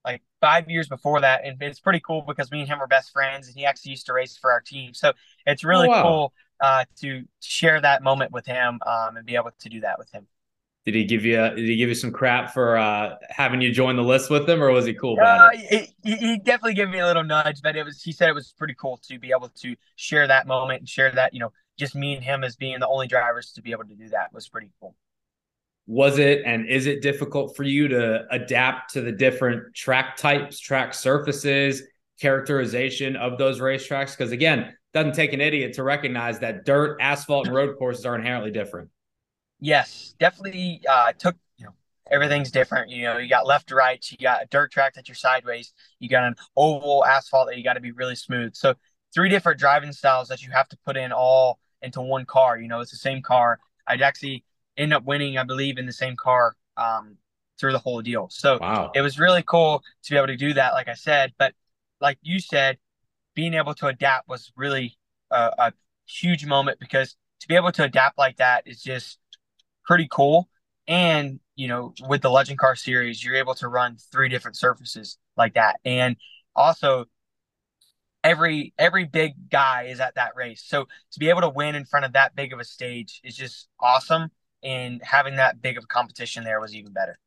[0.04, 3.12] like five years before that, and it's pretty cool because me and him are best
[3.12, 4.92] friends, and he actually used to race for our team.
[4.94, 5.12] So
[5.46, 6.02] it's really oh, wow.
[6.02, 9.98] cool uh, to share that moment with him um, and be able to do that
[9.98, 10.26] with him.
[10.84, 13.96] Did he give you did he give you some crap for uh, having you join
[13.96, 15.90] the list with him, or was he cool about uh, it?
[16.02, 18.54] He, he definitely gave me a little nudge, but it was he said it was
[18.56, 21.94] pretty cool to be able to share that moment and share that you know just
[21.94, 24.48] me and him as being the only drivers to be able to do that was
[24.48, 24.94] pretty cool.
[25.86, 30.60] Was it and is it difficult for you to adapt to the different track types,
[30.60, 31.82] track surfaces,
[32.20, 34.10] characterization of those racetracks?
[34.16, 38.14] Because again, doesn't take an idiot to recognize that dirt, asphalt, and road courses are
[38.14, 38.90] inherently different.
[39.60, 41.72] Yes, definitely uh, took, you know,
[42.10, 42.90] everything's different.
[42.90, 45.72] You know, you got left to right, you got a dirt track that you're sideways,
[46.00, 48.54] you got an oval asphalt that you got to be really smooth.
[48.54, 48.74] So,
[49.14, 52.58] three different driving styles that you have to put in all into one car.
[52.58, 53.58] You know, it's the same car.
[53.86, 54.44] I'd actually
[54.76, 57.16] end up winning, I believe, in the same car um,
[57.58, 58.28] through the whole deal.
[58.30, 58.92] So, wow.
[58.94, 61.32] it was really cool to be able to do that, like I said.
[61.38, 61.54] But,
[62.00, 62.78] like you said,
[63.34, 64.98] being able to adapt was really
[65.30, 65.72] a, a
[66.06, 69.18] huge moment because to be able to adapt like that is just
[69.84, 70.48] pretty cool.
[70.86, 75.18] And you know, with the Legend Car series, you're able to run three different surfaces
[75.36, 76.16] like that, and
[76.54, 77.06] also
[78.24, 80.62] every every big guy is at that race.
[80.66, 83.36] So to be able to win in front of that big of a stage is
[83.36, 84.30] just awesome.
[84.62, 87.18] And having that big of a competition there was even better.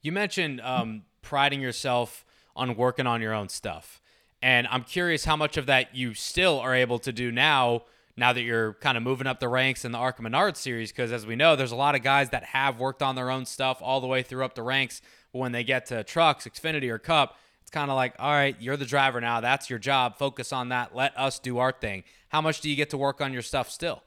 [0.00, 2.24] You mentioned um, priding yourself
[2.54, 4.00] on working on your own stuff.
[4.42, 7.82] And I'm curious how much of that you still are able to do now,
[8.16, 10.92] now that you're kind of moving up the ranks in the ARCA Menard series.
[10.92, 13.44] Because as we know, there's a lot of guys that have worked on their own
[13.44, 15.02] stuff all the way through up the ranks.
[15.32, 18.54] But when they get to trucks, Xfinity, or Cup, it's kind of like, all right,
[18.60, 19.40] you're the driver now.
[19.40, 20.18] That's your job.
[20.18, 20.94] Focus on that.
[20.94, 22.04] Let us do our thing.
[22.28, 24.04] How much do you get to work on your stuff still?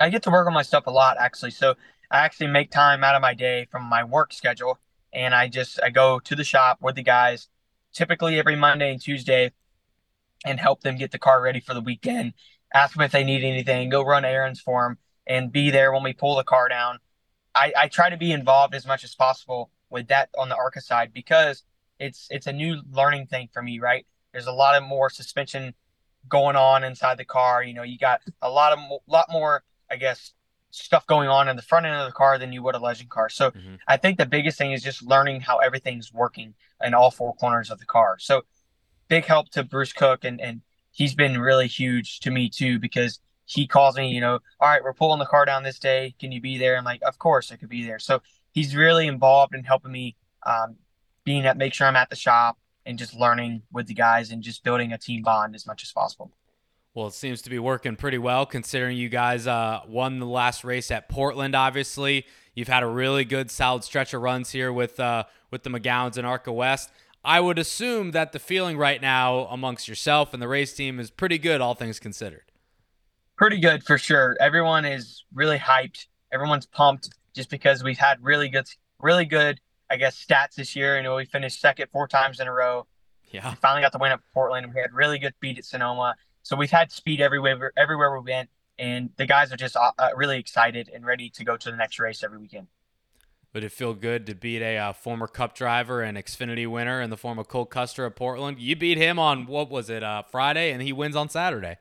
[0.00, 1.52] I get to work on my stuff a lot, actually.
[1.52, 1.76] So
[2.10, 4.80] I actually make time out of my day from my work schedule,
[5.12, 7.46] and I just I go to the shop with the guys,
[7.92, 9.52] typically every Monday and Tuesday,
[10.44, 12.32] and help them get the car ready for the weekend.
[12.74, 16.02] Ask them if they need anything, go run errands for them, and be there when
[16.02, 16.98] we pull the car down.
[17.54, 20.80] I, I try to be involved as much as possible with that on the ARCA
[20.80, 21.62] side because
[21.98, 24.06] it's it's a new learning thing for me, right?
[24.32, 25.74] There's a lot of more suspension
[26.28, 27.62] going on inside the car.
[27.62, 30.32] You know, you got a lot of lot more, I guess,
[30.70, 33.10] stuff going on in the front end of the car than you would a legend
[33.10, 33.28] car.
[33.28, 33.76] So mm-hmm.
[33.88, 36.54] I think the biggest thing is just learning how everything's working
[36.84, 38.18] in all four corners of the car.
[38.18, 38.42] So
[39.08, 43.20] big help to Bruce Cook and and he's been really huge to me too because
[43.44, 46.14] he calls me, you know, all right, we're pulling the car down this day.
[46.18, 46.76] Can you be there?
[46.76, 48.00] I'm like, of course I could be there.
[48.00, 50.76] So he's really involved in helping me um,
[51.26, 54.42] being at make sure I'm at the shop and just learning with the guys and
[54.42, 56.30] just building a team bond as much as possible.
[56.94, 60.64] Well, it seems to be working pretty well considering you guys uh, won the last
[60.64, 61.54] race at Portland.
[61.54, 65.68] Obviously, you've had a really good, solid stretch of runs here with uh, with the
[65.68, 66.90] McGowans and Arca West.
[67.22, 71.10] I would assume that the feeling right now amongst yourself and the race team is
[71.10, 72.44] pretty good, all things considered.
[73.36, 74.36] Pretty good for sure.
[74.40, 76.06] Everyone is really hyped.
[76.32, 78.68] Everyone's pumped just because we've had really good,
[79.00, 79.60] really good
[79.90, 80.96] I guess, stats this year.
[80.96, 82.86] You know, we finished second four times in a row.
[83.30, 83.50] Yeah.
[83.50, 84.72] We finally got the win at Portland.
[84.74, 86.14] We had really good speed at Sonoma.
[86.42, 88.48] So we've had speed everywhere, everywhere we went.
[88.78, 91.76] And the guys are just uh, uh, really excited and ready to go to the
[91.76, 92.68] next race every weekend.
[93.52, 97.08] Would it feel good to beat a uh, former Cup driver and Xfinity winner in
[97.08, 98.60] the form of Cole Custer at Portland?
[98.60, 101.78] You beat him on what was it, uh, Friday, and he wins on Saturday.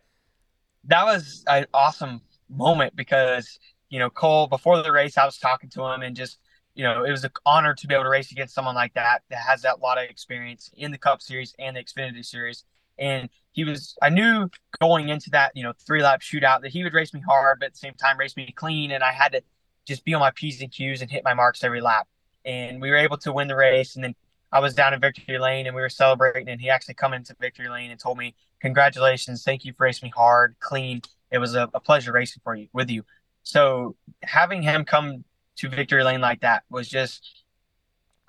[0.85, 5.69] That was an awesome moment because you know Cole before the race, I was talking
[5.71, 6.39] to him and just
[6.75, 9.23] you know, it was an honor to be able to race against someone like that
[9.29, 12.65] that has that lot of experience in the Cup Series and the Xfinity Series.
[12.99, 14.49] And he was, I knew
[14.81, 17.67] going into that, you know, three lap shootout that he would race me hard, but
[17.67, 18.91] at the same time race me clean.
[18.91, 19.41] And I had to
[19.85, 22.07] just be on my P's and Q's and hit my marks every lap.
[22.43, 23.95] And we were able to win the race.
[23.95, 24.15] And then
[24.51, 26.49] I was down in victory lane and we were celebrating.
[26.49, 30.07] And he actually come into victory lane and told me, "Congratulations, thank you for racing
[30.07, 31.01] me hard, clean.
[31.31, 33.03] It was a, a pleasure racing for you with you."
[33.43, 35.23] So having him come
[35.57, 37.43] to victory lane like that was just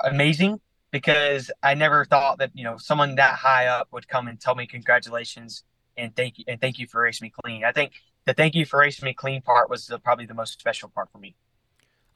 [0.00, 0.60] amazing
[0.90, 4.54] because I never thought that you know someone that high up would come and tell
[4.54, 5.64] me congratulations
[5.96, 7.64] and thank you and thank you for racing me clean.
[7.64, 7.92] I think
[8.24, 11.10] the thank you for racing me clean part was the, probably the most special part
[11.10, 11.34] for me.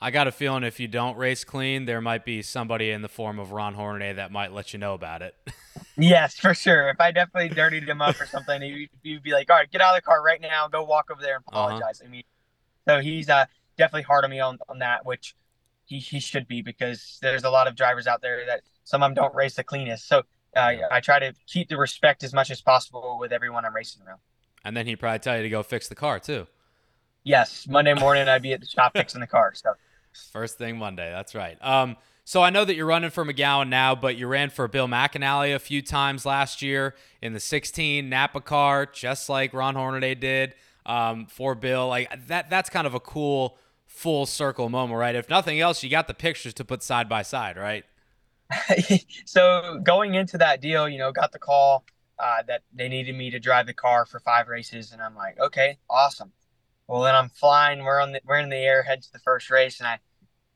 [0.03, 3.09] I got a feeling if you don't race clean, there might be somebody in the
[3.09, 5.35] form of Ron Hornaday that might let you know about it.
[5.99, 6.89] yes, for sure.
[6.89, 9.83] If I definitely dirtied him up or something, he'd, he'd, be like, "All right, get
[9.83, 10.69] out of the car right now.
[10.69, 11.67] Go walk over there and uh-huh.
[11.67, 12.09] apologize." Uh-huh.
[12.09, 12.23] I mean,
[12.89, 13.45] so he's uh
[13.81, 15.35] definitely hard on me on, on that, which
[15.87, 19.09] he, he should be because there's a lot of drivers out there that some of
[19.09, 20.07] them don't race the cleanest.
[20.07, 20.23] So
[20.57, 24.03] uh, I try to keep the respect as much as possible with everyone I'm racing
[24.07, 24.21] around.
[24.65, 26.47] And then he'd probably tell you to go fix the car too.
[27.25, 29.53] Yes, Monday morning I'd be at the shop fixing the car.
[29.55, 29.75] So
[30.33, 31.59] first thing Monday, that's right.
[31.61, 34.87] Um, so I know that you're running for McGowan now, but you ran for Bill
[34.87, 40.15] McAnally a few times last year in the 16 Napa car, just like Ron Hornaday
[40.15, 40.55] did
[40.87, 41.89] um, for Bill.
[41.89, 43.59] Like that, that's kind of a cool
[43.91, 45.15] full circle moment, right?
[45.15, 47.85] If nothing else, you got the pictures to put side by side, right?
[49.27, 51.85] so going into that deal, you know, got the call
[52.19, 55.39] uh, that they needed me to drive the car for five races, and I'm like,
[55.41, 56.33] okay, awesome.
[56.87, 57.85] Well, then I'm flying.
[57.85, 59.99] We're on the we're in the air, head to the first race, and I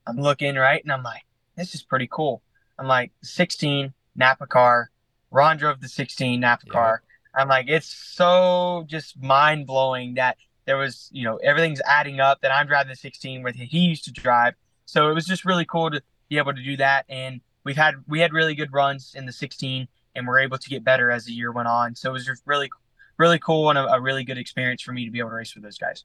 [0.07, 1.23] I'm looking right, and I'm like,
[1.57, 2.43] this is pretty cool.
[2.79, 4.91] I'm like 16 Napa car.
[5.31, 7.03] Ron drove the 16 Napa car.
[7.35, 10.37] I'm like, it's so just mind blowing that
[10.67, 14.05] there was, you know, everything's adding up that I'm driving the 16 where he used
[14.05, 14.55] to drive.
[14.87, 17.05] So it was just really cool to be able to do that.
[17.09, 20.69] And we've had, we had really good runs in the 16 and we're able to
[20.69, 21.95] get better as the year went on.
[21.95, 22.71] So it was just really,
[23.19, 25.55] really cool and a, a really good experience for me to be able to race
[25.55, 26.05] with those guys.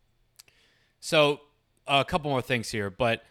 [1.00, 1.42] So
[1.88, 3.24] a couple more things here, but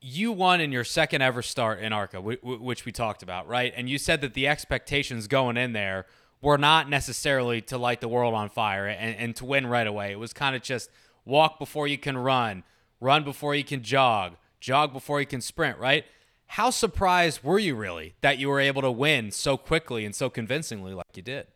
[0.00, 3.72] you won in your second ever start in ARCA, which we talked about, right?
[3.76, 6.06] And you said that the expectations going in there
[6.40, 10.12] were not necessarily to light the world on fire and, and to win right away.
[10.12, 10.90] It was kind of just
[11.24, 12.64] walk before you can run,
[13.00, 16.04] run before you can jog, jog before you can sprint, right?
[16.46, 20.30] How surprised were you really that you were able to win so quickly and so
[20.30, 21.46] convincingly like you did?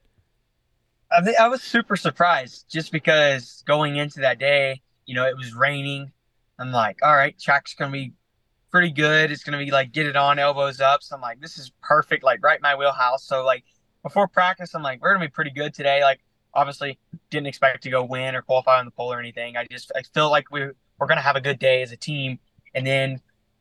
[1.11, 5.37] I, th- I was super surprised just because going into that day, you know, it
[5.37, 6.13] was raining.
[6.59, 8.13] I'm like, all right, track's gonna be
[8.71, 9.31] pretty good.
[9.31, 11.03] It's gonna be like get it on, elbows up.
[11.03, 13.25] So I'm like, this is perfect, like right in my wheelhouse.
[13.25, 13.65] So like
[14.03, 16.03] before practice, I'm like, we're gonna be pretty good today.
[16.03, 16.21] Like
[16.55, 16.99] obviously
[17.31, 19.57] didn't expect to go win or qualify on the pole or anything.
[19.57, 22.39] I just I feel like we we're gonna have a good day as a team.
[22.75, 23.21] And then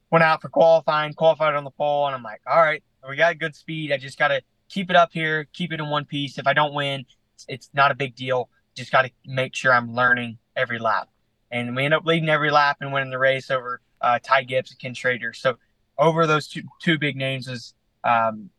[0.10, 3.38] went out for qualifying, qualified on the pole, and I'm like, all right, we got
[3.40, 3.92] good speed.
[3.92, 6.38] I just gotta keep it up here, keep it in one piece.
[6.38, 8.50] If I don't win, it's, it's not a big deal.
[8.76, 11.10] Just got to make sure I'm learning every lap.
[11.52, 14.72] And we end up leading every lap and winning the race over uh, Ty Gibbs
[14.72, 15.34] and Ken Schrader.
[15.34, 15.58] So
[15.98, 17.74] over those two two big names was,
[18.06, 18.50] um,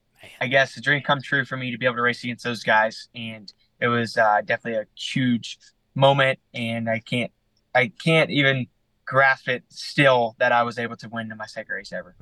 [0.40, 2.62] I guess, a dream come true for me to be able to race against those
[2.62, 3.08] guys.
[3.14, 5.58] And it was uh, definitely a huge
[5.94, 6.38] moment.
[6.54, 7.32] And I can't,
[7.74, 8.66] I can't even
[9.04, 12.14] grasp it still that I was able to win in my second race ever.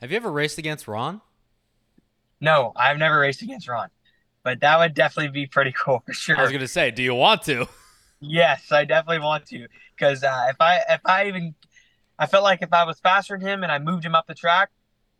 [0.00, 1.20] Have you ever raced against Ron?
[2.40, 3.88] No, I've never raced against Ron,
[4.42, 6.38] but that would definitely be pretty cool for sure.
[6.38, 7.68] I was gonna say, do you want to?
[8.20, 11.54] Yes, I definitely want to because uh, if I if I even
[12.18, 14.34] I felt like if I was faster than him and I moved him up the
[14.34, 14.70] track,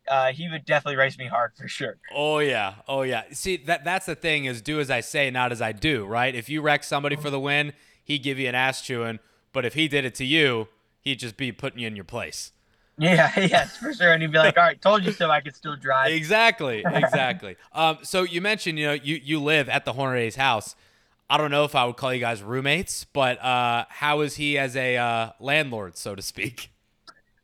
[0.07, 1.97] uh, he would definitely race me hard for sure.
[2.13, 3.23] Oh yeah, oh yeah.
[3.31, 6.33] See that that's the thing is do as I say, not as I do, right?
[6.33, 7.73] If you wreck somebody for the win,
[8.03, 9.19] he'd give you an ass chewing,
[9.53, 10.67] but if he did it to you,
[11.01, 12.51] he'd just be putting you in your place.
[12.97, 14.11] Yeah, yes, for sure.
[14.11, 15.31] And he'd be like, "All right, told you so.
[15.31, 17.55] I could still drive." Exactly, exactly.
[17.71, 20.75] um, so you mentioned, you know, you you live at the Hornadays house.
[21.27, 24.57] I don't know if I would call you guys roommates, but uh, how is he
[24.57, 26.69] as a uh, landlord, so to speak?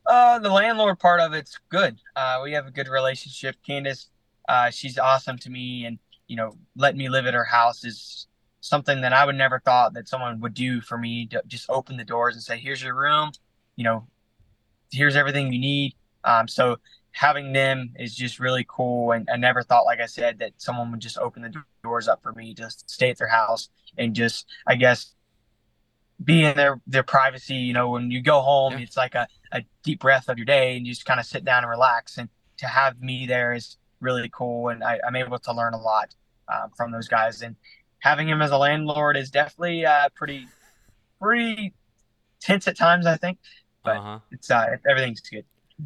[0.08, 1.98] Uh, the landlord part of it's good.
[2.16, 3.56] Uh, we have a good relationship.
[3.66, 4.10] Candace,
[4.48, 8.28] uh, she's awesome to me, and you know, letting me live at her house is
[8.62, 11.28] something that I would never thought that someone would do for me.
[11.28, 13.32] To just open the doors and say, "Here's your room,"
[13.76, 14.08] you know,
[14.92, 15.94] here's everything you need.
[16.24, 16.78] Um, so
[17.12, 19.12] having them is just really cool.
[19.12, 21.54] And I never thought, like I said, that someone would just open the
[21.84, 25.14] doors up for me to stay at their house and just, I guess,
[26.24, 27.56] be in their their privacy.
[27.56, 28.80] You know, when you go home, Yeah.
[28.80, 31.46] it's like a, a deep breath of your day, and you just kind of sit
[31.46, 32.18] down and relax.
[32.18, 35.80] And to have me there is really cool, and I, I'm able to learn a
[35.80, 36.14] lot
[36.54, 37.42] um, from those guys.
[37.42, 37.56] And
[38.00, 40.48] having him as a landlord is definitely uh, pretty
[41.22, 41.74] pretty
[42.40, 43.06] tense at times.
[43.06, 43.40] I think,
[43.84, 44.20] but Uh huh.
[44.32, 45.46] it's uh, everything's good.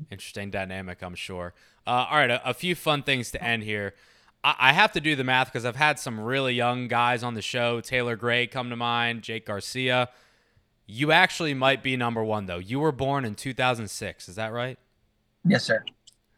[0.09, 1.53] Interesting dynamic, I'm sure.
[1.86, 3.93] Uh, all right, a, a few fun things to end here.
[4.43, 7.34] I, I have to do the math because I've had some really young guys on
[7.34, 7.82] the show.
[7.82, 10.09] Taylor Gray come to mind, Jake Garcia.
[10.93, 12.57] You actually might be number one though.
[12.57, 14.77] You were born in 2006, is that right?
[15.45, 15.85] Yes, sir.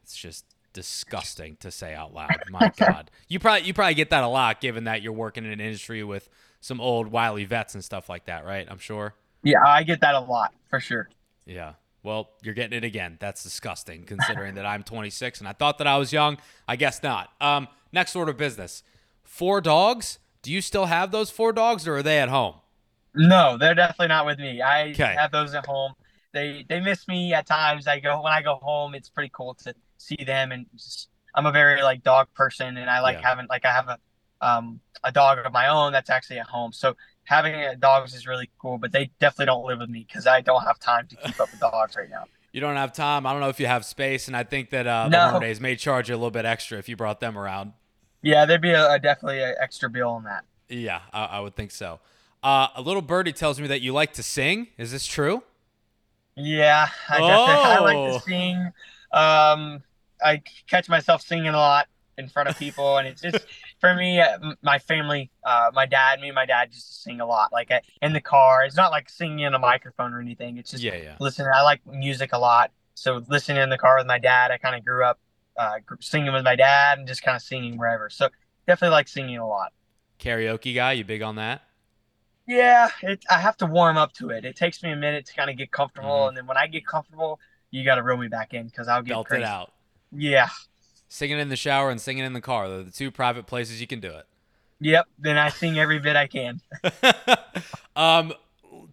[0.03, 2.29] It's just disgusting to say out loud.
[2.51, 5.49] My God, you probably you probably get that a lot, given that you're working in
[5.49, 6.29] an industry with
[6.61, 8.67] some old wily vets and stuff like that, right?
[8.69, 9.15] I'm sure.
[9.41, 11.09] Yeah, I get that a lot for sure.
[11.47, 11.73] Yeah.
[12.03, 13.17] Well, you're getting it again.
[13.19, 16.37] That's disgusting, considering that I'm 26 and I thought that I was young.
[16.67, 17.31] I guess not.
[17.41, 18.83] Um, next order of business.
[19.23, 20.19] Four dogs.
[20.43, 22.55] Do you still have those four dogs, or are they at home?
[23.16, 24.61] No, they're definitely not with me.
[24.61, 25.14] I Okay.
[25.16, 25.93] have those at home.
[26.34, 27.88] They they miss me at times.
[27.88, 28.95] I go when I go home.
[28.95, 32.89] It's pretty cool to see them, and just, I'm a very like dog person, and
[32.89, 33.22] I like Yeah.
[33.22, 33.99] having like I have a
[34.41, 36.74] um a dog of my own that's actually at home.
[36.74, 36.95] So
[37.26, 38.80] having uh, dogs is really cool.
[38.80, 41.51] But they definitely don't live with me because I don't have time to keep up
[41.51, 42.26] with dogs right now.
[42.51, 43.26] You don't have time.
[43.26, 45.20] I don't know if you have space, and I think that uh, the No.
[45.20, 47.74] Hornadays may charge you a little bit extra if you brought them around.
[48.22, 50.45] Yeah, there'd be a, a definitely an extra bill on that.
[50.70, 51.99] Yeah, I, I would think so.
[52.43, 54.67] Uh, a little birdie tells me that you like to sing.
[54.77, 55.43] Is this true?
[56.35, 58.03] Yeah, I definitely I like Oh.
[58.03, 58.57] to sing.
[59.11, 59.83] Um,
[60.23, 61.87] I catch myself singing a lot
[62.17, 63.45] in front of people, and it's just
[63.79, 67.21] for me, uh, my family, uh, my dad, me and my dad used to sing
[67.21, 68.63] a lot, like uh, in the car.
[68.65, 70.57] It's not like singing in a microphone or anything.
[70.57, 71.17] It's just Yeah, yeah.
[71.19, 71.49] listening.
[71.53, 74.75] I like music a lot, so listening in the car with my dad, I kind
[74.75, 75.19] of grew up
[75.57, 78.09] uh, singing with my dad and just kind of singing wherever.
[78.09, 78.29] So
[78.67, 79.71] definitely like singing a lot.
[80.19, 81.61] Karaoke guy, you big on that?
[82.47, 84.43] Yeah, it, I have to warm up to it.
[84.43, 86.27] It takes me a minute to kind of get comfortable, Mhm.
[86.29, 87.39] and then when I get comfortable,
[87.71, 89.43] you got to reel me back in because I'll get Belt crazy.
[89.43, 89.71] it out.
[90.11, 90.49] Yeah.
[91.07, 92.67] Singing in the shower and singing in the car.
[92.69, 94.25] They're the two private places you can do it.
[94.79, 95.07] Yep.
[95.19, 96.59] Then I sing every bit I can.
[97.95, 98.33] um,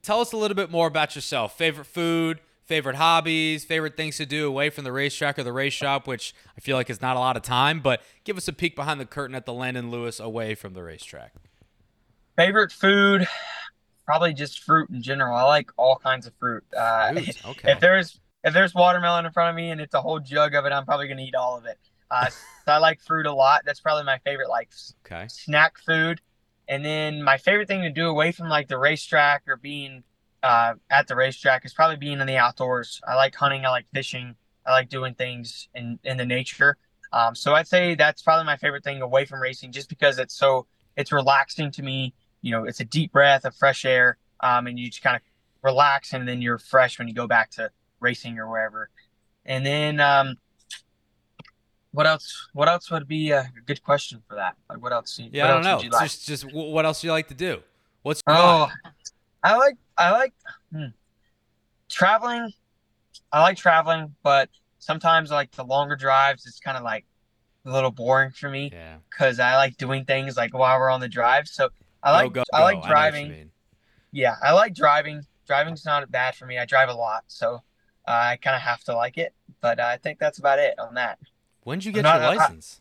[0.03, 1.57] tell us a little bit more about yourself.
[1.57, 5.73] Favorite food, favorite hobbies, favorite things to do away from the racetrack or the race
[5.73, 8.53] shop, which I feel like is not a lot of time, but give us a
[8.53, 11.33] peek behind the curtain at the Landen Lewis away from the racetrack.
[12.41, 13.29] Favorite food,
[14.07, 15.37] probably just fruit in general.
[15.37, 16.65] I like all kinds of fruit.
[16.75, 17.13] Uh,
[17.49, 17.73] okay.
[17.73, 20.65] if there's if there's watermelon in front of me and it's a whole jug of
[20.65, 21.77] it, I'm probably gonna eat all of it.
[22.11, 22.31] Uh,
[22.65, 23.61] so I like fruit a lot.
[23.67, 24.71] That's probably my favorite like
[25.05, 25.27] Okay.
[25.29, 26.23] snack food.
[26.67, 30.03] And then my favorite thing to do away from like the racetrack or being
[30.43, 33.03] uh, at the racetrack is probably being in the outdoors.
[33.07, 33.67] I like hunting.
[33.67, 34.35] I like fishing.
[34.65, 36.79] I like doing things in in the nature.
[37.13, 40.35] Um, so I'd say that's probably my favorite thing away from racing, just because it's
[40.35, 40.67] so
[40.97, 42.15] it's relaxing to me.
[42.43, 45.23] You know, it's a deep breath of fresh air, um, and you just kind of
[45.63, 47.71] relax, and then you're fresh when you go back to
[48.01, 48.89] racing or wherever.
[49.45, 50.37] And then, um,
[51.93, 52.49] what else?
[52.53, 54.57] What else would be a good question for that?
[54.69, 55.19] Like, what else?
[55.19, 55.77] Yeah, what I don't else know.
[55.77, 56.03] would you like?
[56.03, 57.63] Just, just what else do you like to do?
[58.03, 58.71] What's Oh?
[59.43, 60.35] I like I like
[60.73, 60.87] hmm.
[61.89, 62.53] traveling.
[63.33, 67.05] I like traveling, but sometimes like the longer drives, it's kind of like
[67.65, 68.97] a little boring for me yeah.
[69.09, 71.47] because I like doing things like while we're on the drive.
[71.47, 71.69] So
[72.03, 73.31] I like go, go, I like know what you driving.
[73.31, 73.51] mean.
[74.13, 75.23] yeah, I like driving.
[75.47, 76.59] Driving's not bad for me.
[76.59, 77.55] I drive a lot, so
[78.07, 79.35] uh, I kind of have to like it.
[79.61, 81.19] But I think that's about it on that.
[81.65, 82.81] When did you get not- your I- license?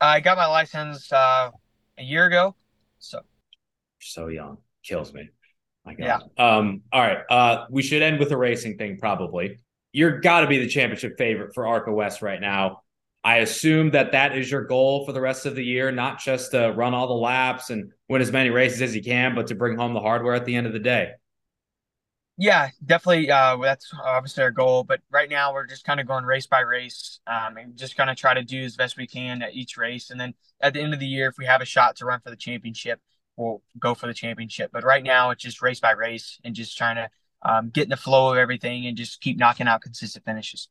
[0.00, 1.50] I got my license uh,
[1.98, 2.54] a year ago,
[3.00, 3.20] so
[4.00, 4.58] so young.
[4.84, 5.28] Kills me.
[5.84, 6.22] My God.
[6.38, 6.44] Yeah.
[6.56, 7.18] Um, all right.
[7.28, 9.58] Uh, we should end with a racing thing, probably.
[9.92, 12.82] You're got to be the championship favorite for Arca West right now.
[13.28, 16.52] I assume that that is your goal for the rest of the year, not just
[16.52, 19.54] to run all the laps and win as many races as you can, but to
[19.54, 21.10] bring home the hardware at the end of the day.
[22.38, 23.30] Yeah, definitely.
[23.30, 24.82] Uh, that's obviously our goal.
[24.82, 28.08] But right now, we're just kind of going race by race, um, and just kind
[28.08, 30.08] of try to do as best we can at each race.
[30.08, 32.20] And then at the end of the year, if we have a shot to run
[32.20, 32.98] for the championship,
[33.36, 34.70] we'll go for the championship.
[34.72, 37.10] But right now, it's just race by race and just trying to
[37.42, 40.70] um, get in the flow of everything and just keep knocking out consistent finishes.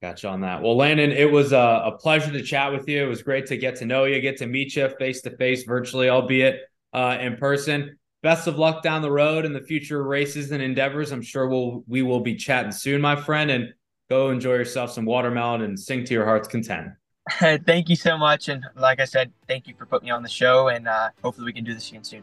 [0.00, 0.62] Gotcha on that.
[0.62, 3.02] Well, Landen, it was a, a pleasure to chat with you.
[3.02, 5.64] It was great to get to know you, get to meet you face to face,
[5.64, 6.60] virtually, albeit
[6.92, 7.98] uh, in person.
[8.22, 11.10] Best of luck down the road in the future races and endeavors.
[11.10, 13.50] I'm sure we'll we will be chatting soon, my friend.
[13.50, 13.74] And
[14.08, 16.92] go enjoy yourself some watermelon and sing to your heart's content.
[17.66, 18.48] thank you so much.
[18.48, 20.68] And like I said, thank you for putting me on the show.
[20.68, 22.22] And uh, hopefully, we can do this again soon.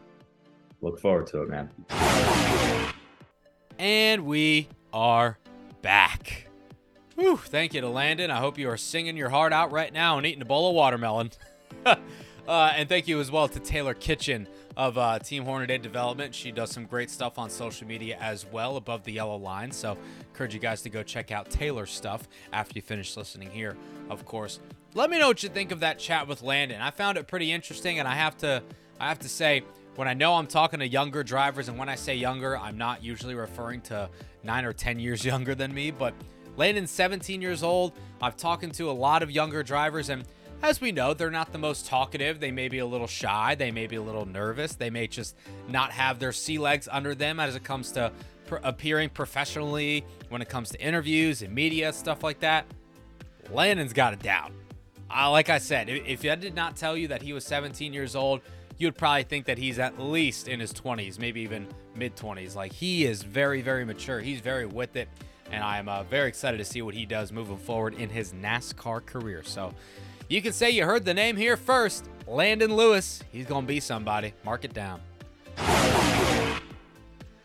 [0.80, 1.70] Look forward to it, man.
[3.78, 5.38] And we are
[5.82, 6.45] back.
[7.16, 8.30] Whew, thank you to Landen.
[8.30, 10.74] I hope you are singing your heart out right now and eating a bowl of
[10.74, 11.30] watermelon.
[11.86, 11.96] uh,
[12.46, 14.46] and thank you as well to Taylor Kitchen
[14.76, 16.34] of uh, Team Hornaday Development.
[16.34, 19.72] She does some great stuff on social media as well above the yellow line.
[19.72, 19.96] So,
[20.28, 23.78] encourage you guys to go check out Taylor's stuff after you finish listening here,
[24.10, 24.60] of course.
[24.92, 26.82] Let me know what you think of that chat with Landen.
[26.82, 28.62] I found it pretty interesting, and I have to,
[29.00, 29.64] I have to say,
[29.94, 33.02] when I know I'm talking to younger drivers, and when I say younger, I'm not
[33.02, 34.10] usually referring to
[34.44, 36.12] nine or 10 years younger than me, but
[36.56, 37.92] Landen's 17 years old.
[38.20, 40.24] I've talked to a lot of younger drivers, and
[40.62, 42.40] as we know, they're not the most talkative.
[42.40, 43.54] They may be a little shy.
[43.54, 44.74] They may be a little nervous.
[44.74, 45.36] They may just
[45.68, 48.10] not have their sea legs under them as it comes to
[48.46, 52.64] pr- appearing professionally when it comes to interviews and media, stuff like that.
[53.50, 54.52] Landen's got it down.
[55.14, 58.16] Uh, like I said, if, I did not tell you that he was 17 years
[58.16, 58.40] old,
[58.78, 62.56] you would probably think that he's at least in his 20s, maybe even mid 20s.
[62.56, 64.20] Like he is very, very mature.
[64.20, 65.08] He's very with it.
[65.50, 69.04] And I'm uh, very excited to see what he does moving forward in his NASCAR
[69.04, 69.42] career.
[69.44, 69.72] So
[70.28, 73.22] you can say you heard the name here first Landen Lewis.
[73.30, 74.34] He's going to be somebody.
[74.44, 75.00] Mark it down.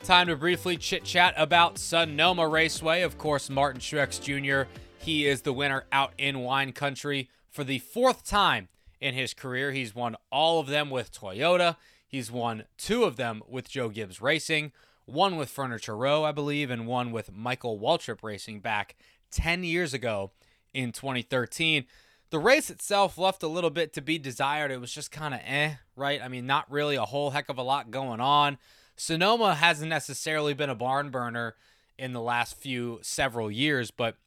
[0.04, 3.04] Time to briefly chit chat about Sonoma Raceway.
[3.04, 7.80] Of course, Martin Truex Jr., he is the winner out in wine country for the
[7.80, 8.68] fourth time
[8.99, 9.72] in his career.
[9.72, 11.76] He's won all of them with Toyota.
[12.08, 14.72] He's won two of them with Joe Gibbs Racing,
[15.12, 18.95] one with Furniture Row, I believe, and one with Michael Waltrip Racing back
[19.32, 20.32] 10 years ago
[20.74, 21.86] in 2013.
[22.30, 24.72] The race itself left a little bit to be desired.
[24.72, 26.22] It was just kind of eh, right?
[26.22, 28.57] I mean, not really a whole heck of a lot going on.
[28.95, 31.55] Sonoma hasn't necessarily been a barn burner
[31.97, 34.18] in the last few several years, but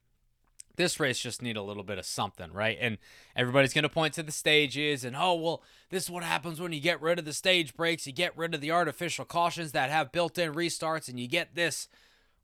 [0.76, 2.76] this race just need a little bit of something, right?
[2.80, 2.98] And
[3.36, 6.72] everybody's going to point to the stages and, oh, well, this is what happens when
[6.72, 8.06] you get rid of the stage breaks.
[8.06, 11.54] You get rid of the artificial cautions that have built in restarts and you get
[11.54, 11.88] this.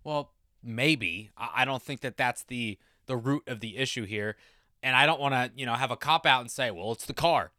[0.05, 1.31] Well, maybe.
[1.37, 4.37] I don't think that that's the, the root of the issue here.
[4.83, 7.07] And I don't want to, you know, have a cop out and say, well, it's
[7.07, 7.51] the car.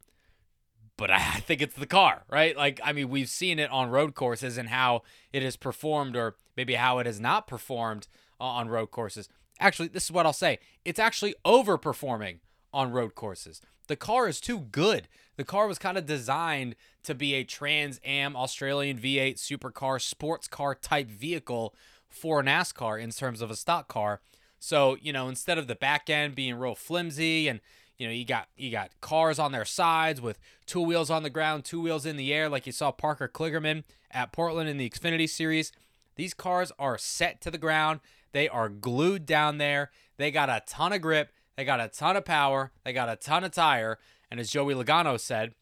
[0.96, 2.56] But I I think it's the car, right?
[2.56, 5.02] Like, I mean, we've seen it on road courses and how
[5.32, 8.08] it has performed, or maybe how it has not performed
[8.40, 9.28] uh, on road courses.
[9.62, 12.40] Actually, this is what I'll say it's actually overperforming
[12.72, 13.60] on road courses.
[13.86, 15.06] The car is too good.
[15.36, 20.48] The car was kind of designed to be a Trans Am Australian V8 supercar, sports
[20.48, 21.74] car type vehicle
[22.08, 24.20] for NASCAR in terms of a stock car.
[24.58, 27.60] So, you know, instead of the back end being real flimsy and
[27.98, 31.30] you know, you got you got cars on their sides with two wheels on the
[31.30, 34.90] ground, two wheels in the air, like you saw Parker Kligerman at Portland in the
[34.90, 35.70] Xfinity series.
[36.16, 38.00] These cars are set to the ground.
[38.32, 39.90] They are glued down there.
[40.16, 41.32] They got a ton of grip.
[41.56, 42.72] They got a ton of power.
[42.84, 43.98] They got a ton of tire.
[44.30, 45.54] And as Joey Logano said,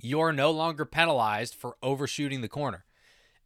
[0.00, 2.84] you're no longer penalized for overshooting the corner.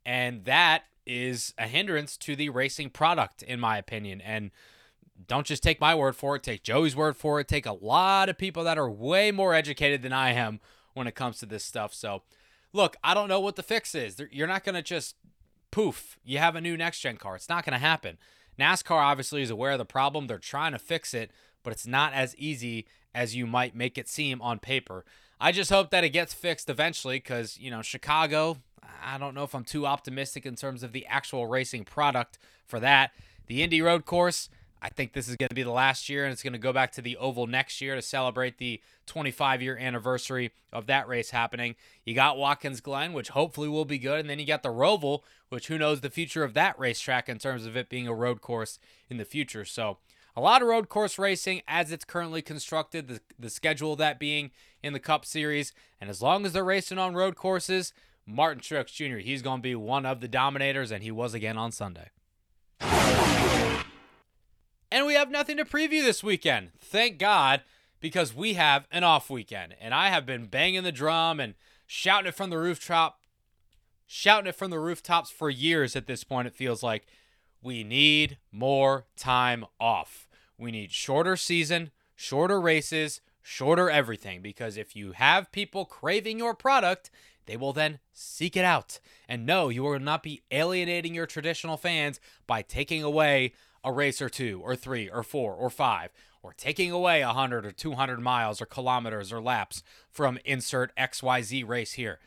[0.05, 4.21] And that is a hindrance to the racing product, in my opinion.
[4.21, 4.51] And
[5.27, 7.49] don't just take my word for it, take Joey's word for it.
[7.49, 10.61] Take a lot of people that are way more educated than I am
[10.95, 11.93] when it comes to this stuff.
[11.93, 12.23] So,
[12.73, 14.23] look, I don't know what the fix is.
[14.31, 15.17] You're not going to just
[15.71, 17.37] poof, you have a new next gen car.
[17.37, 18.19] It's not going to happen.
[18.59, 20.27] NASCAR obviously is aware of the problem.
[20.27, 21.31] They're trying to fix it,
[21.63, 25.05] but it's not as easy as you might make it seem on paper.
[25.41, 28.59] I just hope that it gets fixed eventually because, you know, Chicago,
[29.03, 32.81] I don't know if I'm too optimistic in terms of the actual racing product for
[32.81, 33.13] that.
[33.47, 34.49] The Indy Road Course,
[34.81, 36.73] I think this is going to be the last year, and it's going to go
[36.73, 41.31] back to the Oval next year to celebrate the 25 year anniversary of that race
[41.31, 41.75] happening.
[42.05, 45.23] You got Watkins Glen, which hopefully will be good, and then you got the Roval,
[45.49, 48.41] which who knows the future of that racetrack in terms of it being a road
[48.41, 48.79] course
[49.11, 49.65] in the future.
[49.65, 49.99] So,
[50.37, 54.21] a lot of road course racing as it's currently constructed, the, the schedule of that
[54.21, 54.53] being
[54.85, 55.73] in the Cup Series.
[56.01, 57.93] And as long as they're racing on road courses,
[58.25, 61.59] Martin Truex Jr., he's going to be one of the dominators, and he was again
[61.59, 62.11] on Sunday.
[64.91, 66.71] And we have nothing to preview this weekend.
[66.79, 67.63] Thank God,
[68.01, 69.75] because we have an off weekend.
[69.81, 71.55] And I have been banging the drum and
[71.87, 73.21] shouting it from the rooftop,
[74.07, 77.07] shouting it from the rooftops for years at this point, it feels like.
[77.61, 80.29] We need more time off.
[80.57, 84.43] We need shorter season, shorter races, shorter everything.
[84.43, 87.11] Because if you have people craving your product,
[87.47, 89.01] they will then seek it out.
[89.29, 93.53] And no, you will not be alienating your traditional fans by taking away
[93.85, 96.11] a race or two, or three, or four, or five,
[96.43, 101.93] or taking away 100 or 200 miles or kilometers or laps from insert XYZ race
[101.93, 102.19] here.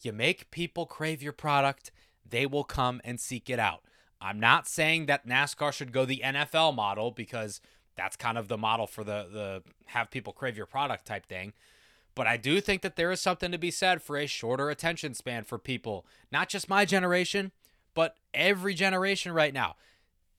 [0.00, 1.90] You make people crave your product,
[2.28, 3.82] they will come and seek it out.
[4.20, 7.60] I'm not saying that NASCAR should go the NFL model because
[7.96, 11.52] that's kind of the model for the the have people crave your product type thing.
[12.14, 15.12] But I do think that there is something to be said for a shorter attention
[15.12, 17.52] span for people, not just my generation,
[17.94, 19.76] but every generation right now.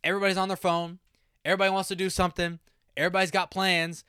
[0.03, 0.99] Everybody's on their phone.
[1.43, 2.59] Everybody wants to do something.
[2.95, 4.03] Everybody's got plans.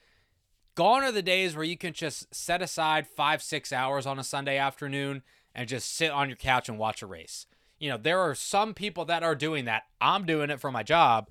[0.74, 4.24] Gone are the days where you can just set aside five, six hours on a
[4.24, 5.22] Sunday afternoon
[5.54, 7.46] and just sit on your couch and watch a race.
[7.78, 9.84] You know, there are some people that are doing that.
[10.00, 11.28] I'm doing it for my job,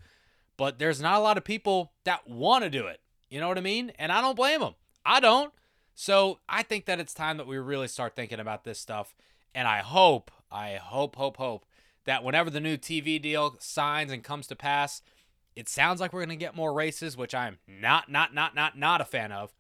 [0.58, 3.02] but there's not a lot of people that want to do it.
[3.30, 3.92] You know what I mean?
[4.00, 4.76] And I don't blame them.
[5.06, 5.54] I don't.
[5.96, 9.16] So I think that it's time that we really start thinking about this stuff.
[9.54, 11.66] And I hope, I hope, hope, hope
[12.08, 15.02] that whenever the new TV deal signs and comes to pass,
[15.58, 18.78] it sounds like we're going to get more races, which I'm not, not, not, not,
[18.78, 19.54] not a fan of.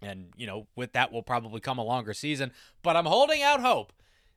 [0.00, 2.52] And, you know, with that will probably come a longer season.
[2.82, 3.92] But I'm holding out hope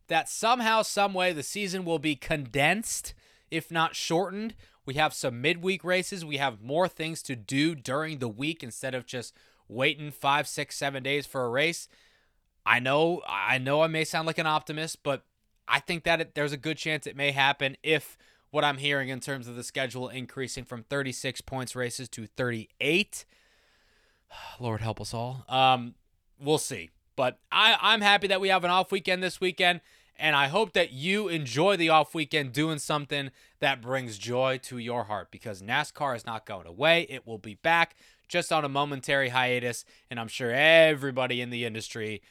[0.08, 3.14] that somehow, some way, the season will be condensed,
[3.52, 4.56] if not shortened.
[4.84, 6.26] We have some midweek races.
[6.26, 9.36] We have more things to do during the week instead of just
[9.68, 11.88] waiting five, six, seven days for a race.
[12.66, 15.26] I know, I know, I may sound like an optimist, but
[15.70, 18.18] I think that it, there's a good chance it may happen if
[18.52, 23.26] what I'm hearing in terms of the schedule increasing from 36 points races to 38.
[24.60, 25.46] Lord help us all.
[25.48, 25.96] Um,
[26.40, 26.90] we'll see.
[27.16, 29.82] But I, I'm happy that we have an off weekend this weekend.
[30.18, 34.78] And I hope that you enjoy the off weekend doing something that brings joy to
[34.78, 37.08] your heart because NASCAR is not going away.
[37.10, 37.96] It will be back
[38.28, 39.86] just on a momentary hiatus.
[40.10, 42.22] And I'm sure everybody in the industry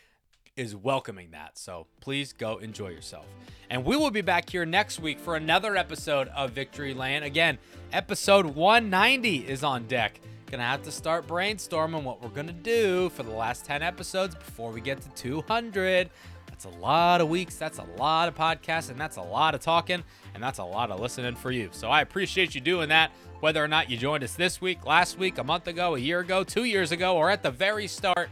[0.59, 1.57] is welcoming that.
[1.57, 3.27] So please go enjoy yourself.
[3.71, 7.23] And we will be back here next week for another episode of Victory Lane.
[7.23, 7.59] Again,
[7.93, 10.21] episode 190 is on deck.
[10.51, 14.73] Gonna have to start brainstorming what we're gonna do for the last 10 episodes before
[14.73, 16.11] we get to 200.
[16.49, 17.55] That's a lot of weeks.
[17.55, 20.03] That's a lot of podcasts, and that's a lot of talking,
[20.35, 21.69] and that's a lot of listening for you.
[21.71, 25.19] So I appreciate you doing that, whether or not you joined us this week, last
[25.19, 28.29] week, a month ago, a year ago, two years ago, or at the very start.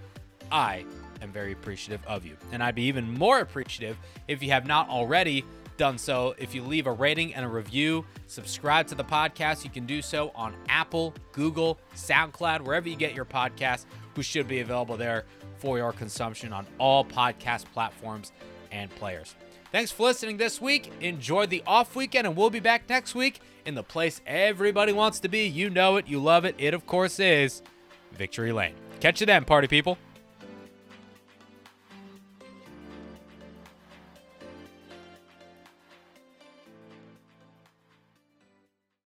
[0.50, 0.84] I
[1.22, 2.36] am very appreciative of you.
[2.52, 3.96] And I'd be even more appreciative
[4.28, 5.44] if you have not already
[5.76, 6.34] done so.
[6.38, 10.02] If you leave a rating and a review, subscribe to the podcast, you can do
[10.02, 13.86] so on Apple, Google, SoundCloud, wherever you get your podcast,
[14.16, 15.24] we should be available there
[15.58, 18.32] for your consumption on all podcast platforms
[18.70, 19.34] and players.
[19.72, 20.90] Thanks for listening this week.
[21.00, 25.20] Enjoy the off weekend, and we'll be back next week in the place everybody wants
[25.20, 25.46] to be.
[25.46, 26.54] You know it, you love it.
[26.58, 27.62] It, of course, is
[28.12, 28.74] Victory Lane.
[29.00, 29.98] Catch you then, party people.